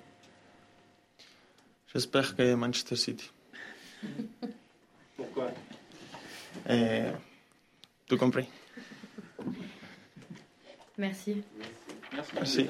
J'espère 1.94 2.36
que 2.36 2.56
Manchester 2.56 2.96
City. 2.96 3.32
Pourquoi? 5.16 5.52
Eh, 6.70 7.04
tout 8.08 8.18
compris. 8.18 8.48
Merci. 10.98 11.44
Merci. 12.14 12.32
Merci. 12.36 12.68